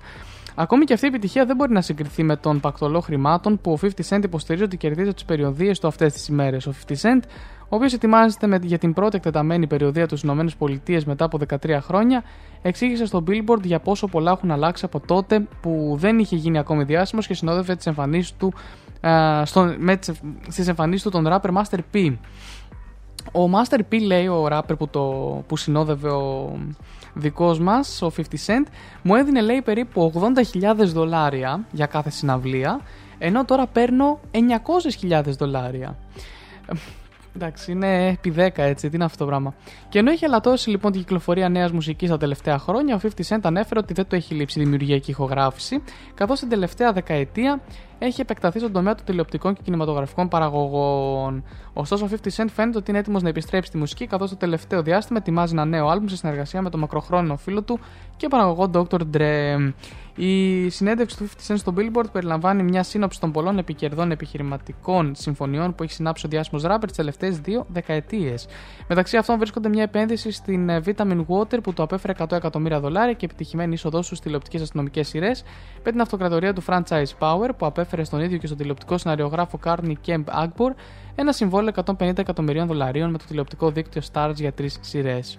[0.55, 3.79] Ακόμη και αυτή η επιτυχία δεν μπορεί να συγκριθεί με τον πακτολό χρημάτων που ο
[3.83, 6.67] 50 Cent υποστηρίζει ότι κερδίζει τις περιοδίες του αυτές τις ημέρες.
[6.67, 7.21] Ο 50 Cent,
[7.69, 12.23] ο οποίος ετοιμάζεται με, για την πρώτη εκτεταμένη περιοδία τους ΗΠΑ μετά από 13 χρόνια,
[12.63, 16.85] εξήγησε στο Billboard για πόσο πολλά έχουν αλλάξει από τότε που δεν είχε γίνει ακόμη
[16.85, 18.53] διάσημος και συνόδευε τις εμφανίσεις του,
[19.01, 20.13] ε, στο, με τις,
[20.49, 22.17] στις εμφανίσεις του τον rapper Master P.
[23.33, 25.01] Ο Master P λέει, ο rapper που, το,
[25.47, 26.59] που συνόδευε ο
[27.15, 28.67] δικός μας, ο 50 Cent,
[29.03, 30.13] μου έδινε λέει περίπου
[30.55, 32.81] 80.000 δολάρια για κάθε συναυλία,
[33.19, 34.21] ενώ τώρα παίρνω
[35.11, 35.97] 900.000 δολάρια.
[37.37, 39.55] Εντάξει, είναι επί 10 έτσι, τι είναι αυτό το πράγμα.
[39.89, 43.39] Και ενώ είχε ελαττώσει λοιπόν την κυκλοφορία νέας μουσικής τα τελευταία χρόνια, ο 50 Cent
[43.43, 45.83] ανέφερε ότι δεν το έχει λείψει η δημιουργία και η ηχογράφηση,
[46.15, 47.61] καθώς την τελευταία δεκαετία
[47.99, 51.45] έχει επεκταθεί στον τομέα των τηλεοπτικών και κινηματογραφικών παραγωγών.
[51.73, 54.83] Ωστόσο, ο 50 Cent φαίνεται ότι είναι έτοιμος να επιστρέψει στη μουσική, καθώς το τελευταίο
[54.83, 57.79] διάστημα ετοιμάζει ένα νέο άλμπουμ σε συνεργασία με τον μακροχρόνιο φίλο του
[58.17, 59.01] και παραγωγό Dr.
[59.17, 59.73] Dre.
[60.17, 65.75] Η συνέντευξη του 50 Cent στο Billboard περιλαμβάνει μια σύνοψη των πολλών επικερδών επιχειρηματικών συμφωνιών
[65.75, 68.47] που έχει συνάψει ο διάσημος ράπερ τις τελευταίες δύο δεκαετίες.
[68.89, 73.13] Μεταξύ αυτών βρίσκονται μια επένδυση στην ε, Vitamin Water που το απέφερε 100 εκατομμύρια δολάρια
[73.13, 75.45] και επιτυχημένη είσοδό του στις τηλεοπτικές αστυνομικές σειρές,
[75.85, 79.95] με την αυτοκρατορία του Franchise Power που απέφερε στον ίδιο και στον τηλεοπτικό σεναριογράφο Carney
[80.07, 80.71] Kemp Agbor
[81.15, 85.39] ένα συμβόλαιο 150 εκατομμυρίων δολαρίων με το τηλεοπτικό δίκτυο Stars για τρεις σειρές.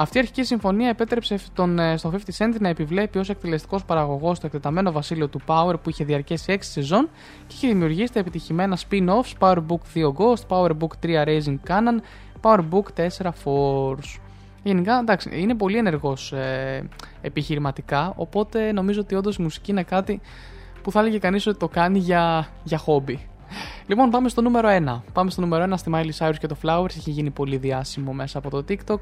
[0.00, 4.38] Αυτή η αρχική συμφωνία επέτρεψε τον, ε, στο 50 Cent να επιβλέπει ως εκτελεστικός παραγωγός
[4.38, 7.08] το εκτεταμένο βασίλειο του Power που είχε διαρκέσει 6 σεζόν
[7.46, 11.98] και είχε δημιουργήσει τα επιτυχημένα spin-offs Powerbook 2 Ghost, Powerbook 3 Raising Cannon,
[12.40, 14.18] Powerbook 4 Force.
[14.62, 16.88] Γενικά, εντάξει, είναι πολύ ενεργός ε,
[17.20, 20.20] επιχειρηματικά, οπότε νομίζω ότι όντως η μουσική είναι κάτι
[20.88, 23.26] που θα έλεγε κανείς ότι το κάνει για, για χόμπι.
[23.86, 25.00] Λοιπόν, πάμε στο νούμερο 1.
[25.12, 26.94] Πάμε στο νούμερο 1 στη Miley Cyrus και το Flowers.
[26.96, 29.00] Είχε γίνει πολύ διάσημο μέσα από το TikTok.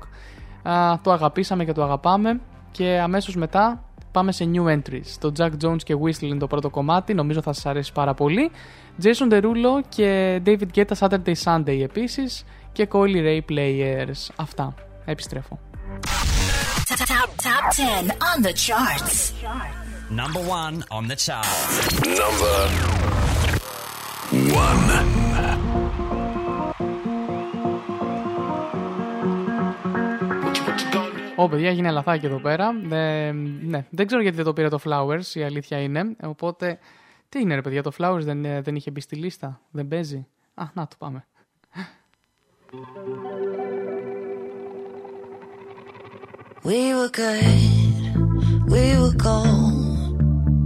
[0.63, 2.41] Α, το αγαπήσαμε και το αγαπάμε.
[2.71, 5.07] Και αμέσως μετά πάμε σε new entries.
[5.19, 7.15] Το Jack Jones και Whistle είναι το πρώτο κομμάτι.
[7.15, 8.51] Νομίζω θα σας αρέσει πάρα πολύ.
[9.03, 12.45] Jason Derulo και David Guetta Saturday Sunday επίσης.
[12.73, 14.29] Και Coily Ray Players.
[14.37, 14.75] Αυτά.
[15.05, 15.59] Επιστρέφω.
[16.89, 19.86] Top, top 10 on the charts.
[20.11, 21.53] Number one on the charts.
[22.23, 22.59] Number
[24.63, 24.87] one.
[31.37, 32.69] Ω, παιδιά, έγινε λαθάκι εδώ πέρα.
[32.91, 36.17] Ε, ναι, δεν ξέρω γιατί δεν το πήρε το Flowers, η αλήθεια είναι.
[36.23, 36.79] Οπότε,
[37.29, 40.27] τι είναι ρε παιδιά, το Flowers δεν, ε, δεν είχε μπει στη λίστα, δεν παίζει;
[40.55, 41.27] Α, να το πάμε.
[46.65, 49.86] We were good, we were gold.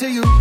[0.00, 0.39] to you.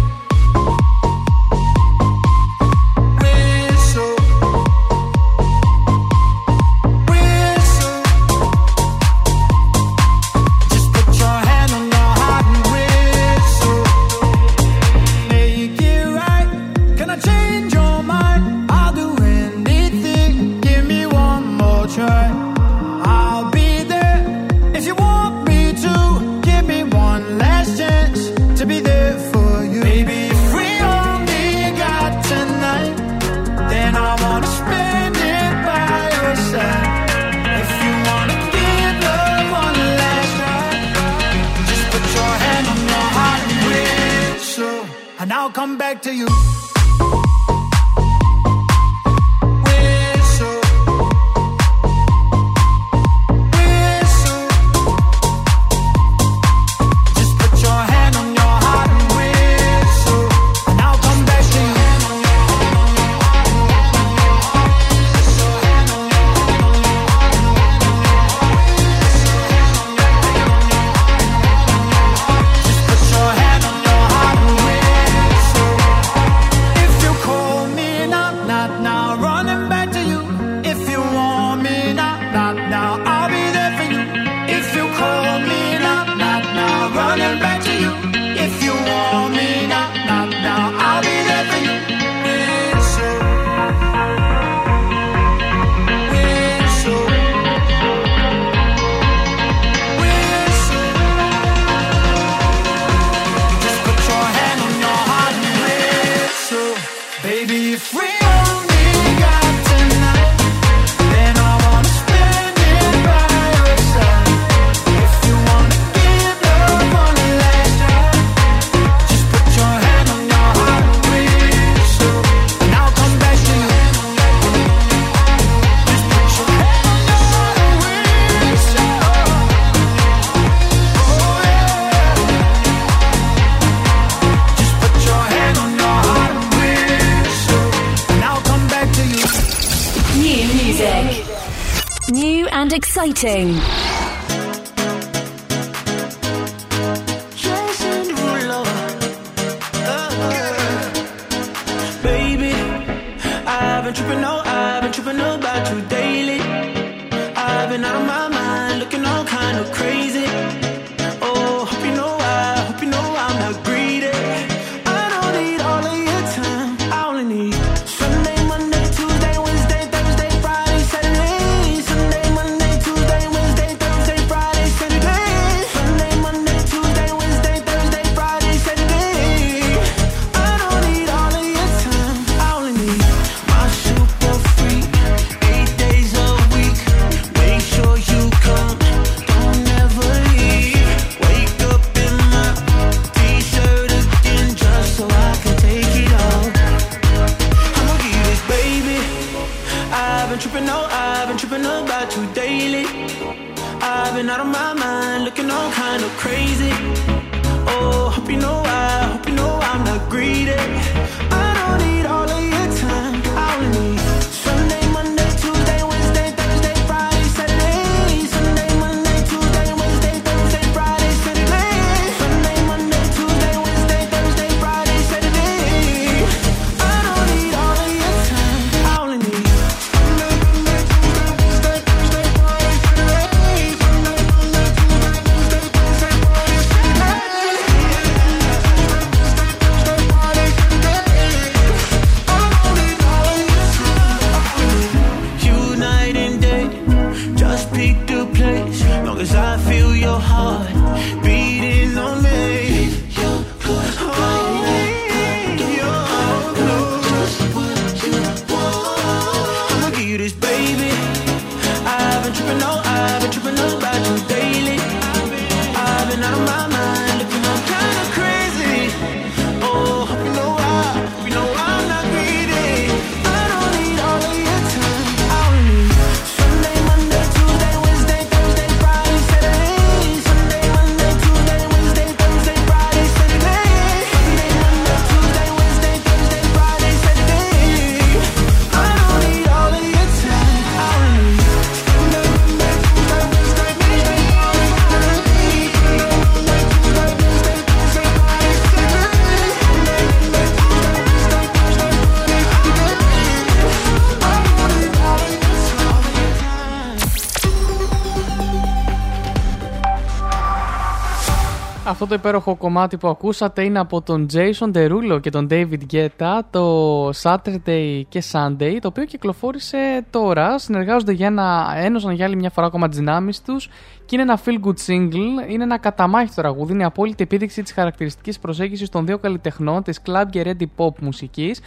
[311.85, 316.39] Αυτό το υπέροχο κομμάτι που ακούσατε είναι από τον Jason Derulo και τον David Guetta,
[316.49, 320.59] το Saturday και Sunday, το οποίο κυκλοφόρησε τώρα.
[320.59, 323.69] Συνεργάζονται για ένα, ένωσαν για άλλη μια φορά ακόμα τις δυνάμεις τους
[324.05, 325.49] και είναι ένα feel good single.
[325.49, 329.99] Είναι ένα καταμάχητο τραγούδι, είναι η απόλυτη επίδειξη της χαρακτηριστικής προσέγγισης των δύο καλλιτεχνών της
[330.05, 331.61] club και ready pop μουσικής.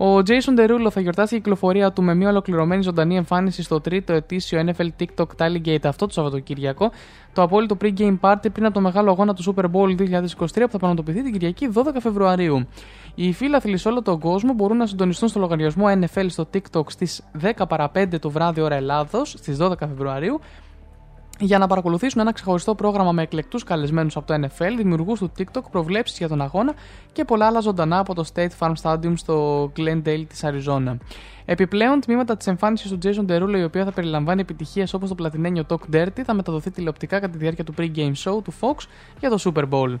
[0.00, 4.12] Ο Jason Derulo θα γιορτάσει η κυκλοφορία του με μια ολοκληρωμένη ζωντανή εμφάνιση στο τρίτο
[4.12, 6.90] ετήσιο NFL TikTok Talygate αυτό το Σαββατοκύριακο.
[7.32, 10.78] Το απόλυτο pre-game party πριν από το μεγάλο αγώνα του Super Bowl 2023 που θα
[10.78, 12.66] πραγματοποιηθεί την Κυριακή 12 Φεβρουαρίου.
[13.14, 17.22] Οι φίλαθλοι σε όλο τον κόσμο μπορούν να συντονιστούν στο λογαριασμό NFL στο TikTok στις
[17.42, 20.40] 10 παρα 5 το βράδυ ώρα Ελλάδος στις 12 Φεβρουαρίου
[21.38, 25.62] για να παρακολουθήσουν ένα ξεχωριστό πρόγραμμα με εκλεκτούς καλεσμένους από το NFL, δημιουργούς του TikTok,
[25.70, 26.74] προβλέψεις για τον αγώνα
[27.12, 30.98] και πολλά άλλα ζωντανά από το State Farm Stadium στο Glendale της Αριζόνα.
[31.44, 35.64] Επιπλέον, τμήματα της εμφάνισης του Jason Derulo, η οποία θα περιλαμβάνει επιτυχίες όπως το πλατινένιο
[35.68, 38.86] Talk Dirty, θα μεταδοθεί τηλεοπτικά κατά τη διάρκεια του pre-game show του Fox
[39.20, 39.94] για το Super Bowl.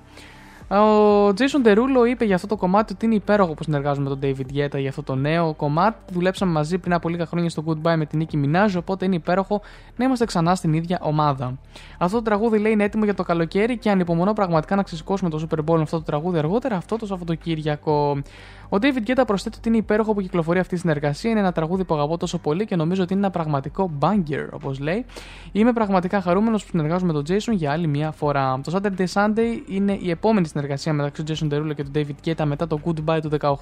[0.70, 4.20] Ο Jason Derulo είπε για αυτό το κομμάτι ότι είναι υπέροχο που συνεργάζομαι με τον
[4.22, 5.96] David Guetta για αυτό το νέο κομμάτι.
[6.12, 9.60] Δουλέψαμε μαζί πριν από λίγα χρόνια στο Goodbye με την Nicki Minaj, οπότε είναι υπέροχο
[9.96, 11.58] να είμαστε ξανά στην ίδια ομάδα.
[11.98, 15.46] Αυτό το τραγούδι λέει είναι έτοιμο για το καλοκαίρι και ανυπομονώ πραγματικά να ξεσηκώσουμε το
[15.50, 18.22] Super Bowl με αυτό το τραγούδι αργότερα αυτό το Σαββατοκύριακο.
[18.70, 21.30] Ο David Guetta προσθέτει ότι είναι υπέροχο που κυκλοφορεί αυτή η συνεργασία.
[21.30, 24.78] Είναι ένα τραγούδι που αγαπώ τόσο πολύ και νομίζω ότι είναι ένα πραγματικό banger, όπως
[24.78, 25.04] λέει.
[25.52, 28.60] Είμαι πραγματικά χαρούμενος που συνεργάζομαι με τον Jason για άλλη μια φορά.
[28.64, 32.44] Το Saturday Sunday είναι η επόμενη συνεργασία μεταξύ του Jason Derulo και του David Guetta
[32.44, 33.54] μετά το Goodbye του 18,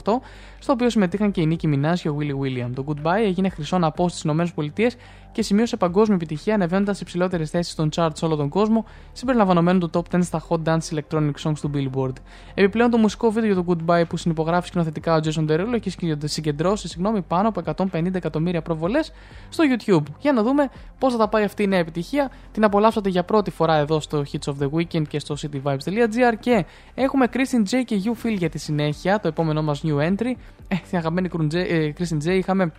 [0.58, 2.70] στο οποίο συμμετείχαν και η Nicki Minaj και ο Willy William.
[2.74, 4.90] Το Goodbye έγινε χρυσό να πω στις ΗΠΑ
[5.36, 9.78] και σημείωσε παγκόσμια επιτυχία ανεβαίνοντας σε υψηλότερες θέσεις των charts σε όλο τον κόσμο, συμπεριλαμβανομένου
[9.78, 12.12] του top 10 στα Hot Dance Electronic Songs του Billboard.
[12.54, 15.90] Επιπλέον, το μουσικό βίντεο για το Goodbye που συνυπογράφει σκηνοθετικά ο Jason Derulo έχει
[16.24, 19.12] συγκεντρώσει συγγνώμη, πάνω από 150 εκατομμύρια προβολές
[19.48, 20.02] στο YouTube.
[20.18, 20.68] Για να δούμε
[20.98, 22.30] πώς θα τα πάει αυτή η νέα επιτυχία.
[22.52, 26.64] Την απολαύσατε για πρώτη φορά εδώ στο Hits of the Weekend και στο cityvibes.gr και
[26.94, 30.32] έχουμε Christine J και You Feel για τη συνέχεια, το επόμενό μας new entry.
[30.68, 32.72] Ε, την αγαπημένη ε, Christine J είχαμε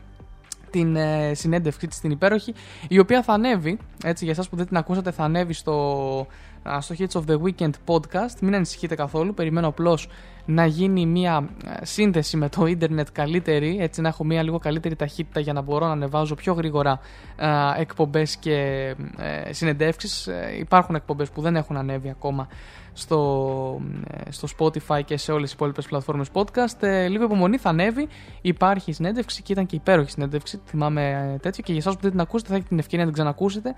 [0.69, 2.53] την ε, συνέντευξή της την υπέροχη,
[2.87, 5.73] η οποία θα ανέβει, έτσι για εσάς που δεν την ακούσατε, θα ανέβει στο,
[6.56, 8.39] α, στο Hits of the Weekend podcast.
[8.41, 10.09] Μην ανησυχείτε καθόλου, περιμένω απλώς
[10.45, 14.95] να γίνει μια ε, σύνδεση με το ίντερνετ καλύτερη, έτσι να έχω μια λίγο καλύτερη
[14.95, 16.99] ταχύτητα για να μπορώ να ανεβάζω πιο γρήγορα
[17.35, 18.55] ε, εκπομπές και
[19.17, 20.27] ε, συνεντεύξεις.
[20.27, 22.47] Ε, υπάρχουν εκπομπές που δεν έχουν ανέβει ακόμα
[22.97, 26.83] στο, ε, στο Spotify και σε όλες τις υπόλοιπες πλατφόρμες podcast.
[26.83, 28.07] Ε, λίγο υπομονή θα ανέβει,
[28.41, 32.11] υπάρχει συνέντευξη και ήταν και υπέροχη συνέντευξη, θυμάμαι ε, τέτοιο και για εσάς που δεν
[32.11, 33.75] την ακούσετε θα έχετε την ευκαιρία να την ξανακούσετε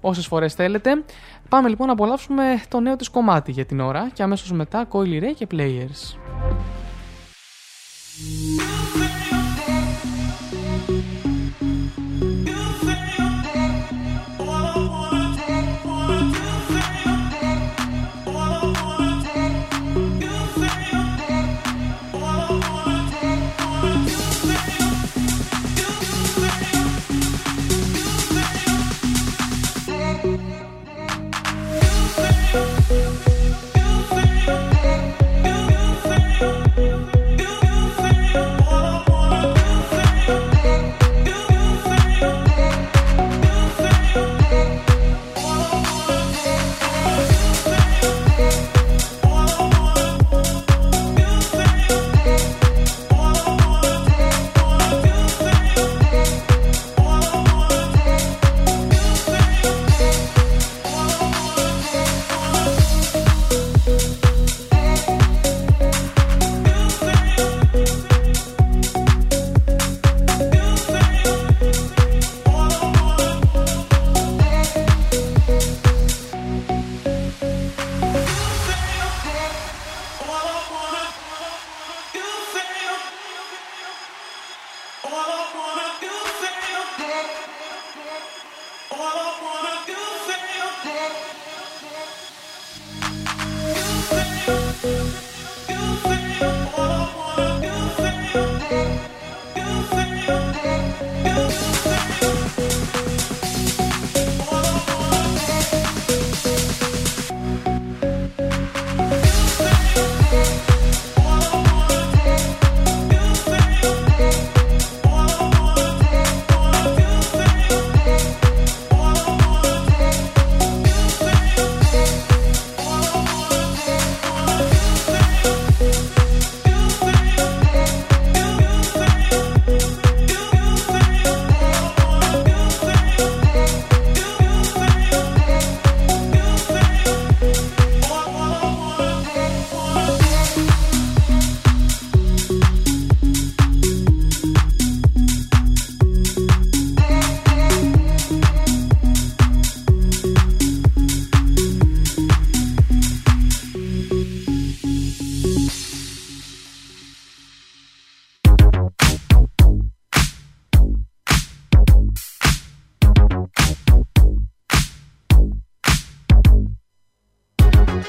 [0.00, 1.04] όσες φορές θέλετε.
[1.48, 5.22] Πάμε λοιπόν να απολαύσουμε το νέο της κομμάτι για την ώρα και αμέσως μετά Coily
[5.22, 6.16] Ray και Players.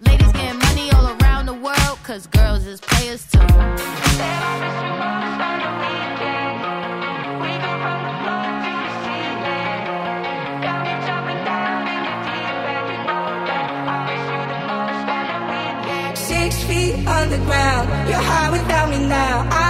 [0.00, 3.38] Ladies getting money all around the world, cause girls is players too.
[16.14, 19.48] Six feet underground, you're high without me now.
[19.50, 19.65] I'm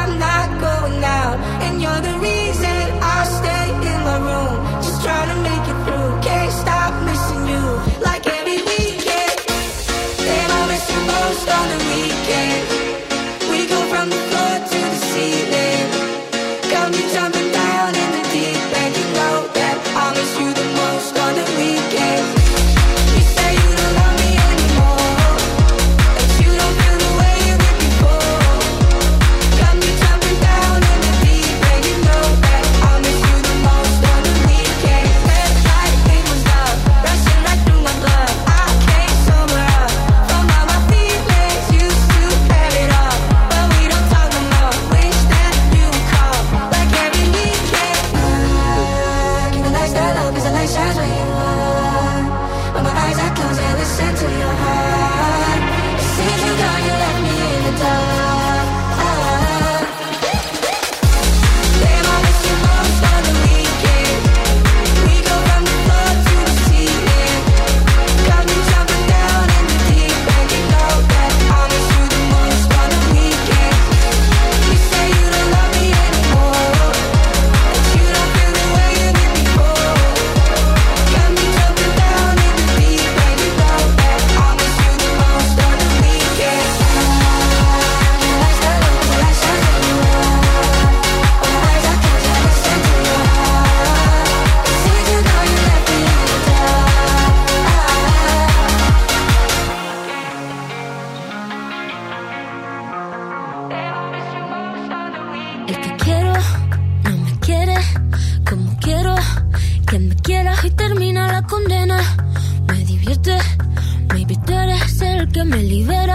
[115.36, 116.05] que me libera.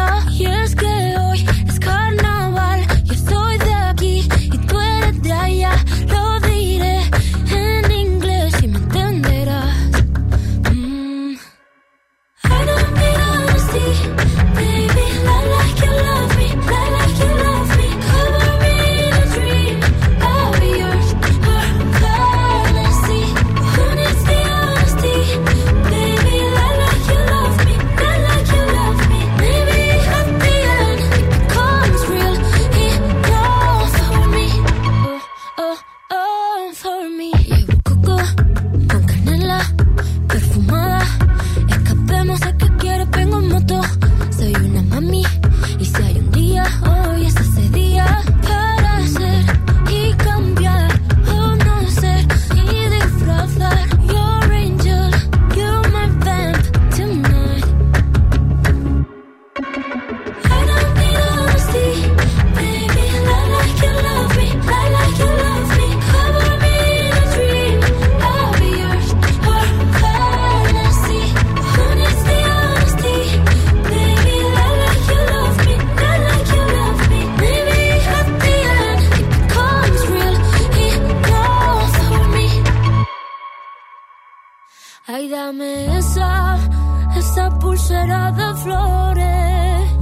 [87.92, 89.98] Pulsera de flores.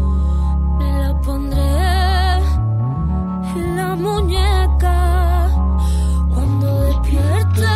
[0.77, 1.77] Me la pondré
[3.55, 5.49] en la muñeca
[6.33, 7.67] cuando despierte.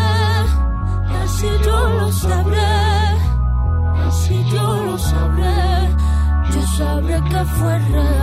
[1.23, 2.75] Así yo lo sabré,
[4.07, 5.95] así yo lo sabré.
[6.53, 8.22] Yo sabré que fue real.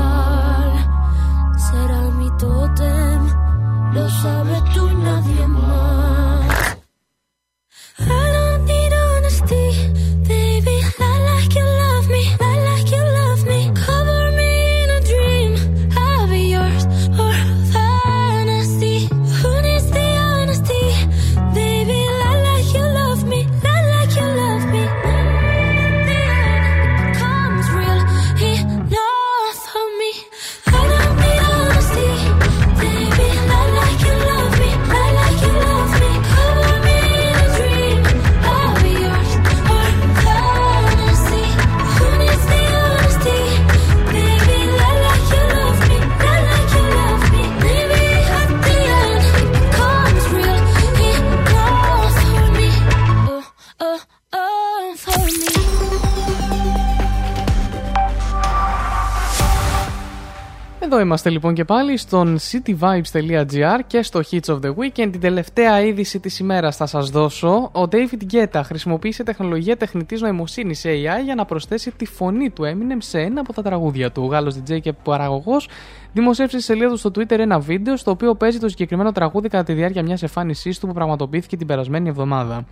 [61.10, 65.08] Είμαστε λοιπόν και πάλι στον cityvibes.gr και στο Hits of the Weekend.
[65.10, 67.70] Την τελευταία είδηση της ημέρας θα σας δώσω.
[67.72, 72.96] Ο David Guetta χρησιμοποίησε τεχνολογία τεχνητής νοημοσύνης AI για να προσθέσει τη φωνή του Eminem
[72.98, 74.22] σε ένα από τα τραγούδια του.
[74.22, 75.68] Ο Γάλλος DJ και παραγωγός
[76.12, 79.64] δημοσίευσε στη σελίδα του στο Twitter ένα βίντεο στο οποίο παίζει το συγκεκριμένο τραγούδι κατά
[79.64, 82.64] τη διάρκεια μιας εμφάνισής του που πραγματοποιήθηκε την περασμένη εβδομάδα.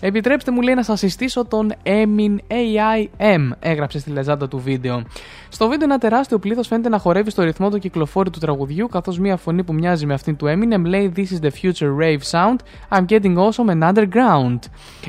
[0.00, 5.02] Επιτρέψτε μου λέει να σας συστήσω τον Emin AIM, έγραψε στη λεζάντα του βίντεο.
[5.48, 9.18] Στο βίντεο ένα τεράστιο πλήθος φαίνεται να χορεύει στο ρυθμό του κυκλοφόρου του τραγουδιού, καθώς
[9.18, 12.56] μια φωνή που μοιάζει με αυτήν του Eminem λέει This is the future rave sound.
[12.90, 14.58] I'm getting awesome and underground.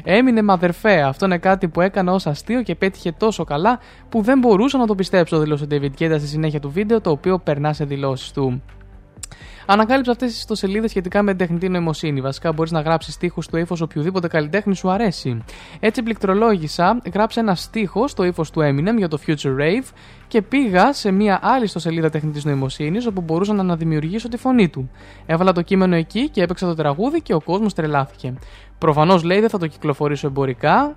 [0.04, 4.40] Eminem αδερφέ, αυτό είναι κάτι που έκανα ως αστείο και πέτυχε τόσο καλά που δεν
[4.40, 7.74] μπορούσα να το πιστέψω, δήλωσε ο David Guetta στη συνέχεια του βίντεο, το οποίο περνά
[7.78, 8.62] σε δηλώσεις του.
[9.70, 12.22] Ανακάλυψε αυτές τις ιστοσελίδες σχετικά με την τεχνητή νοημοσύνη.
[12.22, 15.44] Βασικά, μπορείς να γράψεις στίχους στο ύφος οποιοδήποτε καλλιτέχνη σου αρέσει.
[15.80, 19.92] Έτσι, πληκτρολόγησα, γράψε ένα στίχο στο ύφος του Eminem για το Future Rave
[20.28, 24.90] και πήγα σε μια άλλη ιστοσελίδα τεχνητής νοημοσύνης όπου μπορούσα να αναδημιουργήσω τη φωνή του.
[25.26, 28.34] Έβαλα το κείμενο εκεί και έπαιξα το τραγούδι και ο κόσμος τρελάθηκε.
[28.80, 30.96] Προφανώς λέει δεν θα το κυκλοφορήσω εμπορικά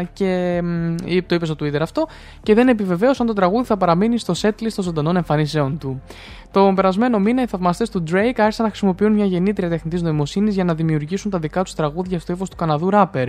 [0.00, 0.94] ε, και μ,
[1.26, 2.06] το είπε στο Twitter αυτό
[2.42, 6.02] και δεν επιβεβαίωσε αν το τραγούδι θα παραμείνει στο setlist των ζωντανών εμφανίσεων του.
[6.50, 10.64] Το περασμένο μήνα οι θαυμαστές του Drake άρχισαν να χρησιμοποιούν μια γεννήτρια τεχνητής νοημοσύνης για
[10.64, 13.26] να δημιουργήσουν τα δικά τους τραγούδια στο ύφος του Καναδού rapper.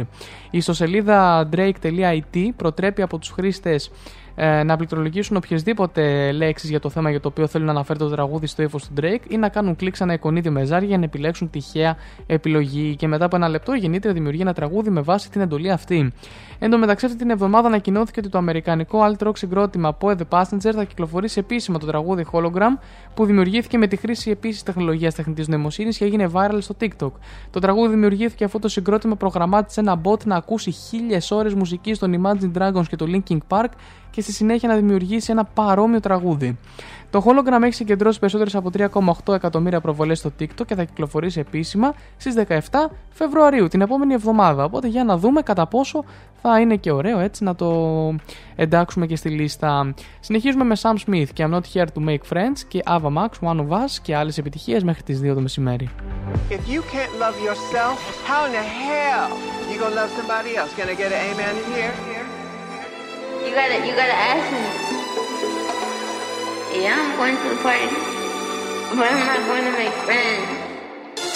[0.49, 3.91] Η ιστοσελίδα drake.it προτρέπει από τους χρήστες
[4.41, 8.09] ε, να πληκτρολογήσουν οποιασδήποτε λέξεις για το θέμα για το οποίο θέλουν να αναφέρει το
[8.09, 10.97] τραγούδι στο ύφος του Drake ή να κάνουν κλικ σε ένα εικονίδιο με ζάρια για
[10.97, 12.95] να επιλέξουν τυχαία επιλογή.
[12.95, 16.13] Και μετά από ένα λεπτό η γεννήτρια δημιουργεί ένα τραγούδι με βάση την εντολή αυτή.
[16.61, 20.39] Εν τω μεταξύ, αυτή την εβδομάδα ανακοινώθηκε ότι το αμερικανικό alt rock συγκρότημα Poe the
[20.39, 22.77] Passenger θα κυκλοφορήσει επίσημα το τραγούδι Hologram
[23.13, 27.11] που δημιουργήθηκε με τη χρήση επίσης τεχνολογίας τεχνητής νοημοσύνης και έγινε viral στο TikTok.
[27.49, 32.21] Το τραγούδι δημιουργήθηκε αφού το συγκρότημα προγραμμάτισε ένα bot να ακούσει χίλιες ώρες μουσική των
[32.23, 33.69] Imagine Dragons και το Linkin Park
[34.11, 36.57] και στη συνέχεια να δημιουργήσει ένα παρόμοιο τραγούδι.
[37.11, 38.69] Το hologram έχει συγκεντρώσει περισσότερες από
[39.25, 42.57] 3,8 εκατομμύρια προβολές στο TikTok και θα κυκλοφορήσει επίσημα στις 17
[43.09, 44.63] Φεβρουαρίου, την επόμενη εβδομάδα.
[44.63, 46.03] Οπότε για να δούμε κατά πόσο
[46.41, 48.15] θα είναι και ωραίο έτσι να το
[48.55, 49.93] εντάξουμε και στη λίστα.
[50.19, 53.57] Συνεχίζουμε με Sam Smith και I'm Not Here to Make Friends και Ava Max, One
[53.57, 55.89] of Us και άλλες επιτυχίες μέχρι τις 2 το μεσημέρι.
[56.49, 57.97] If you can't love yourself,
[58.29, 59.29] how in the hell
[59.69, 60.71] you gonna love somebody else?
[60.77, 61.93] Can I get an amen in here?
[63.45, 65.68] You gotta, you gotta ask me.
[66.71, 67.87] Yeah, I'm going to the party,
[68.95, 70.47] but I'm not going to make friends.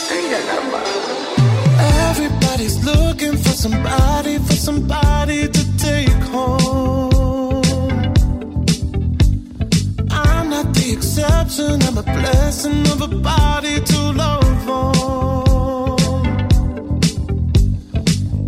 [0.09, 0.83] I need a lover.
[2.09, 7.63] Everybody's looking for somebody, for somebody to take home.
[10.11, 15.97] I'm not the exception, I'm a blessing of a body to love on.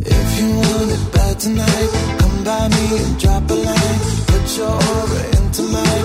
[0.05, 1.89] If you want it bad tonight,
[2.19, 3.99] come by me and drop a line.
[4.27, 6.04] Put your aura into mine.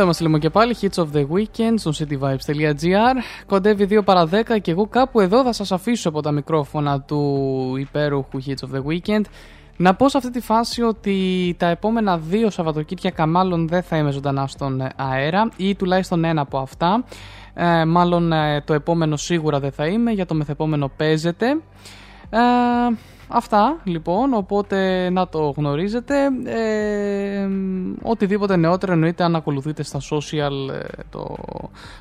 [0.00, 3.14] Εδώ είμαστε λέμε και πάλι, Hits of the Weekend στο cityvibes.gr.
[3.46, 7.74] Κοντεύει 2 παρα 10 και εγώ κάπου εδώ θα σας αφήσω από τα μικρόφωνα του
[7.78, 9.20] υπέροχου Hits of the Weekend.
[9.76, 14.10] Να πω σε αυτή τη φάση ότι τα επόμενα δύο Σαββατοκύριακα μάλλον δεν θα είμαι
[14.10, 17.04] ζωντανά στον αέρα ή τουλάχιστον ένα από αυτά.
[17.54, 21.56] Ε, μάλλον ε, το επόμενο σίγουρα δεν θα είμαι, για το μεθεπόμενο παίζεται.
[22.30, 22.38] Ε,
[23.28, 26.14] αυτά λοιπόν, οπότε να το γνωρίζετε.
[26.44, 27.48] Ε,
[28.02, 31.36] οτιδήποτε νεότερο εννοείται αν ακολουθείτε στα social ε, το,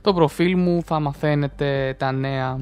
[0.02, 2.60] το προφίλ μου θα μαθαίνετε τα νέα.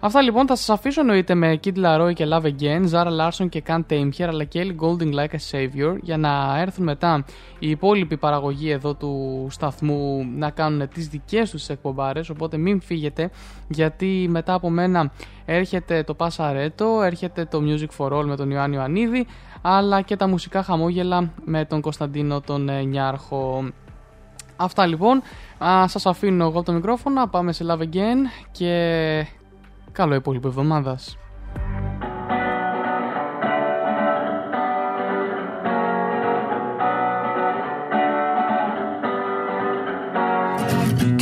[0.00, 3.62] Αυτά λοιπόν θα σας αφήσω εννοείται με Kid Laroi και Love Again, Zara Larson και
[3.66, 7.24] Can't Tame Here αλλά και Ellie Golding Like a Savior για να έρθουν μετά
[7.58, 13.30] οι υπόλοιποι παραγωγοί εδώ του σταθμού να κάνουν τις δικές τους εκπομπάρες οπότε μην φύγετε
[13.68, 15.12] γιατί μετά από μένα
[15.44, 19.26] έρχεται το Passareto, έρχεται το Music for All με τον Ιωάννη Ιωαννίδη
[19.62, 23.64] αλλά και τα μουσικά χαμόγελα με τον Κωνσταντίνο τον ε, Νιάρχο.
[24.56, 25.22] Αυτά λοιπόν.
[25.64, 27.26] Α, σας αφήνω εγώ από το μικρόφωνο.
[27.26, 29.26] Πάμε σε Love Again και
[29.97, 31.17] καλό υπόλοιπο εβδομάδας.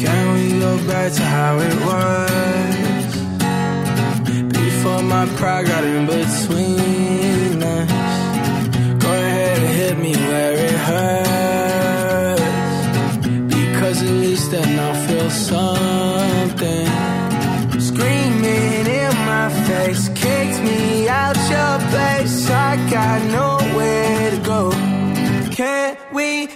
[0.04, 3.10] Can we go back to how it was?
[4.60, 7.92] Before my pride got in between us.
[9.04, 12.44] Go ahead and hit me where it hurts.
[13.56, 16.25] Because at least then I'll feel something.
[19.97, 22.51] face, kicked me out your place.
[22.51, 24.71] I got nowhere to go.
[25.53, 26.47] Can we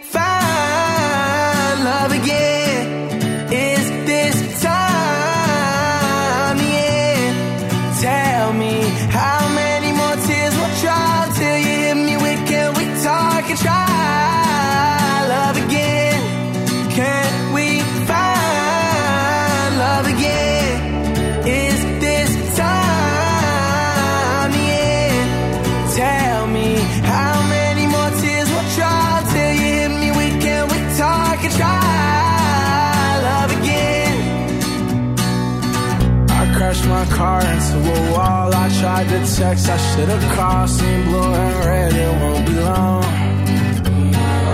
[37.20, 38.48] car into a wall.
[38.64, 40.70] I tried to text, I should have called.
[40.70, 43.04] Seen blue and red, it won't be long.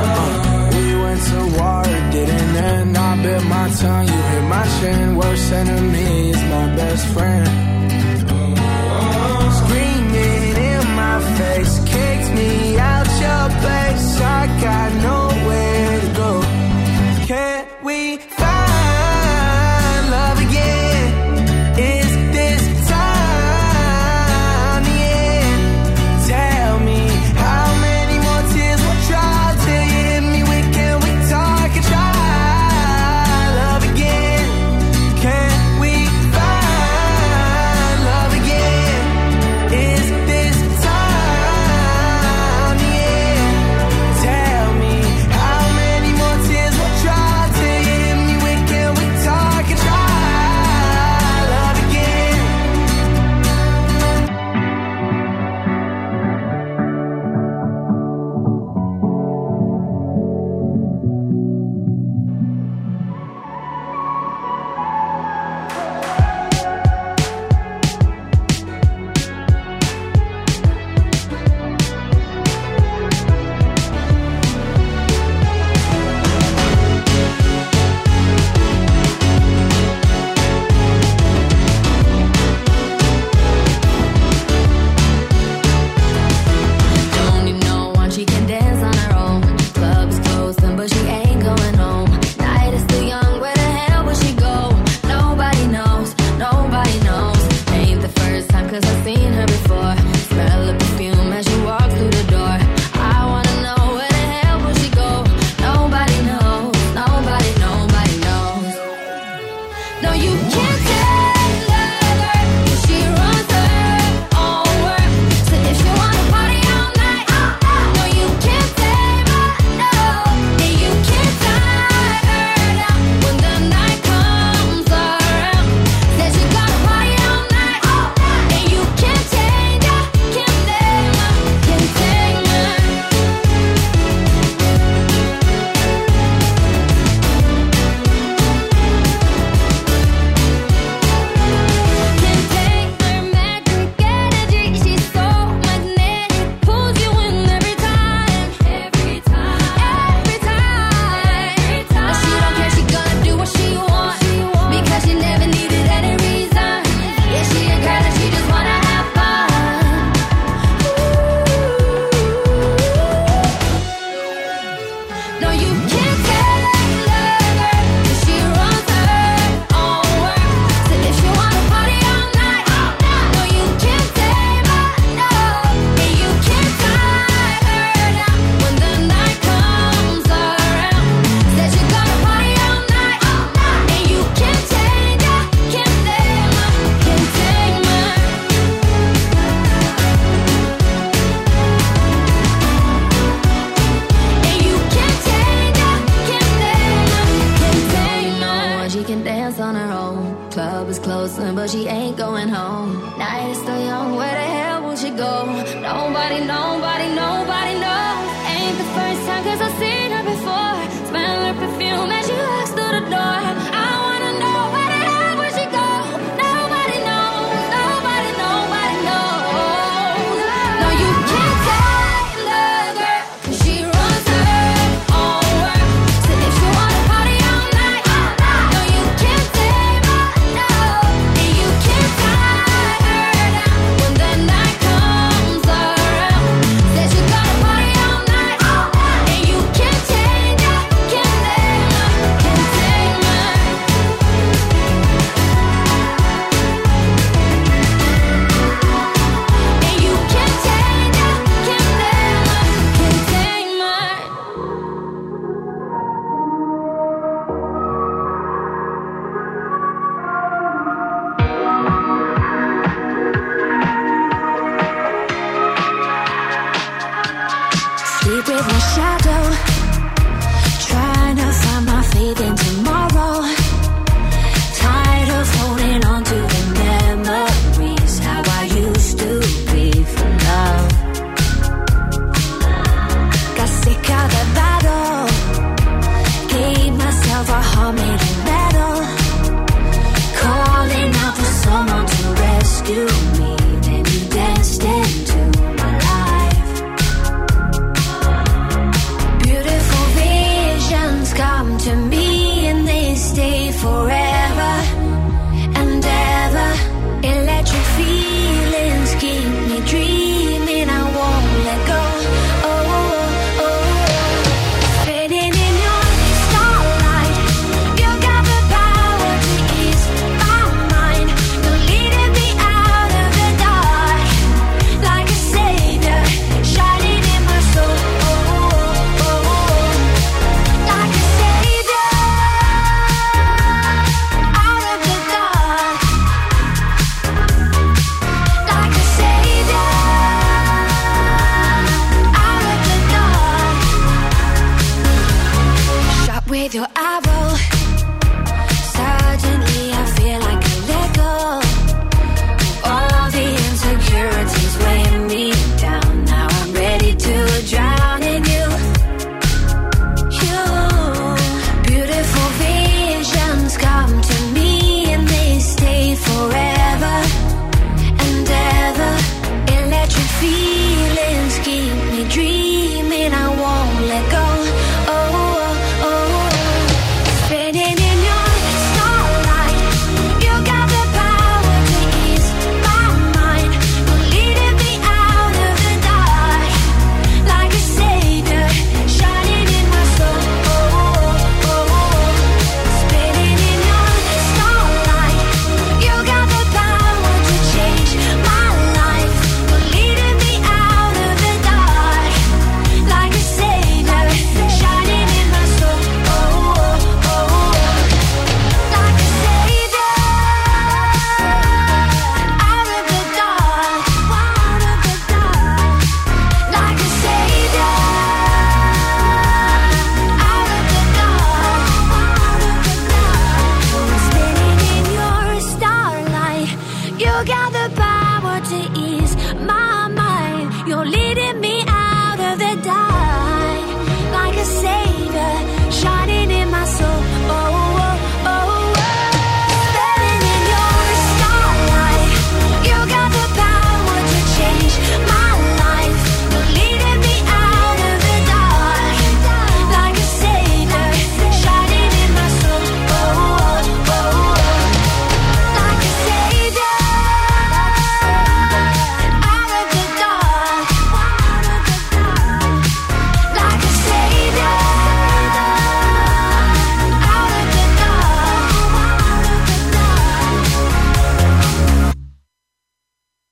[0.00, 2.98] Uh, we went to war, it didn't end.
[2.98, 5.16] I bit my tongue, you hit my chin.
[5.16, 7.75] Worst enemy is my best friend.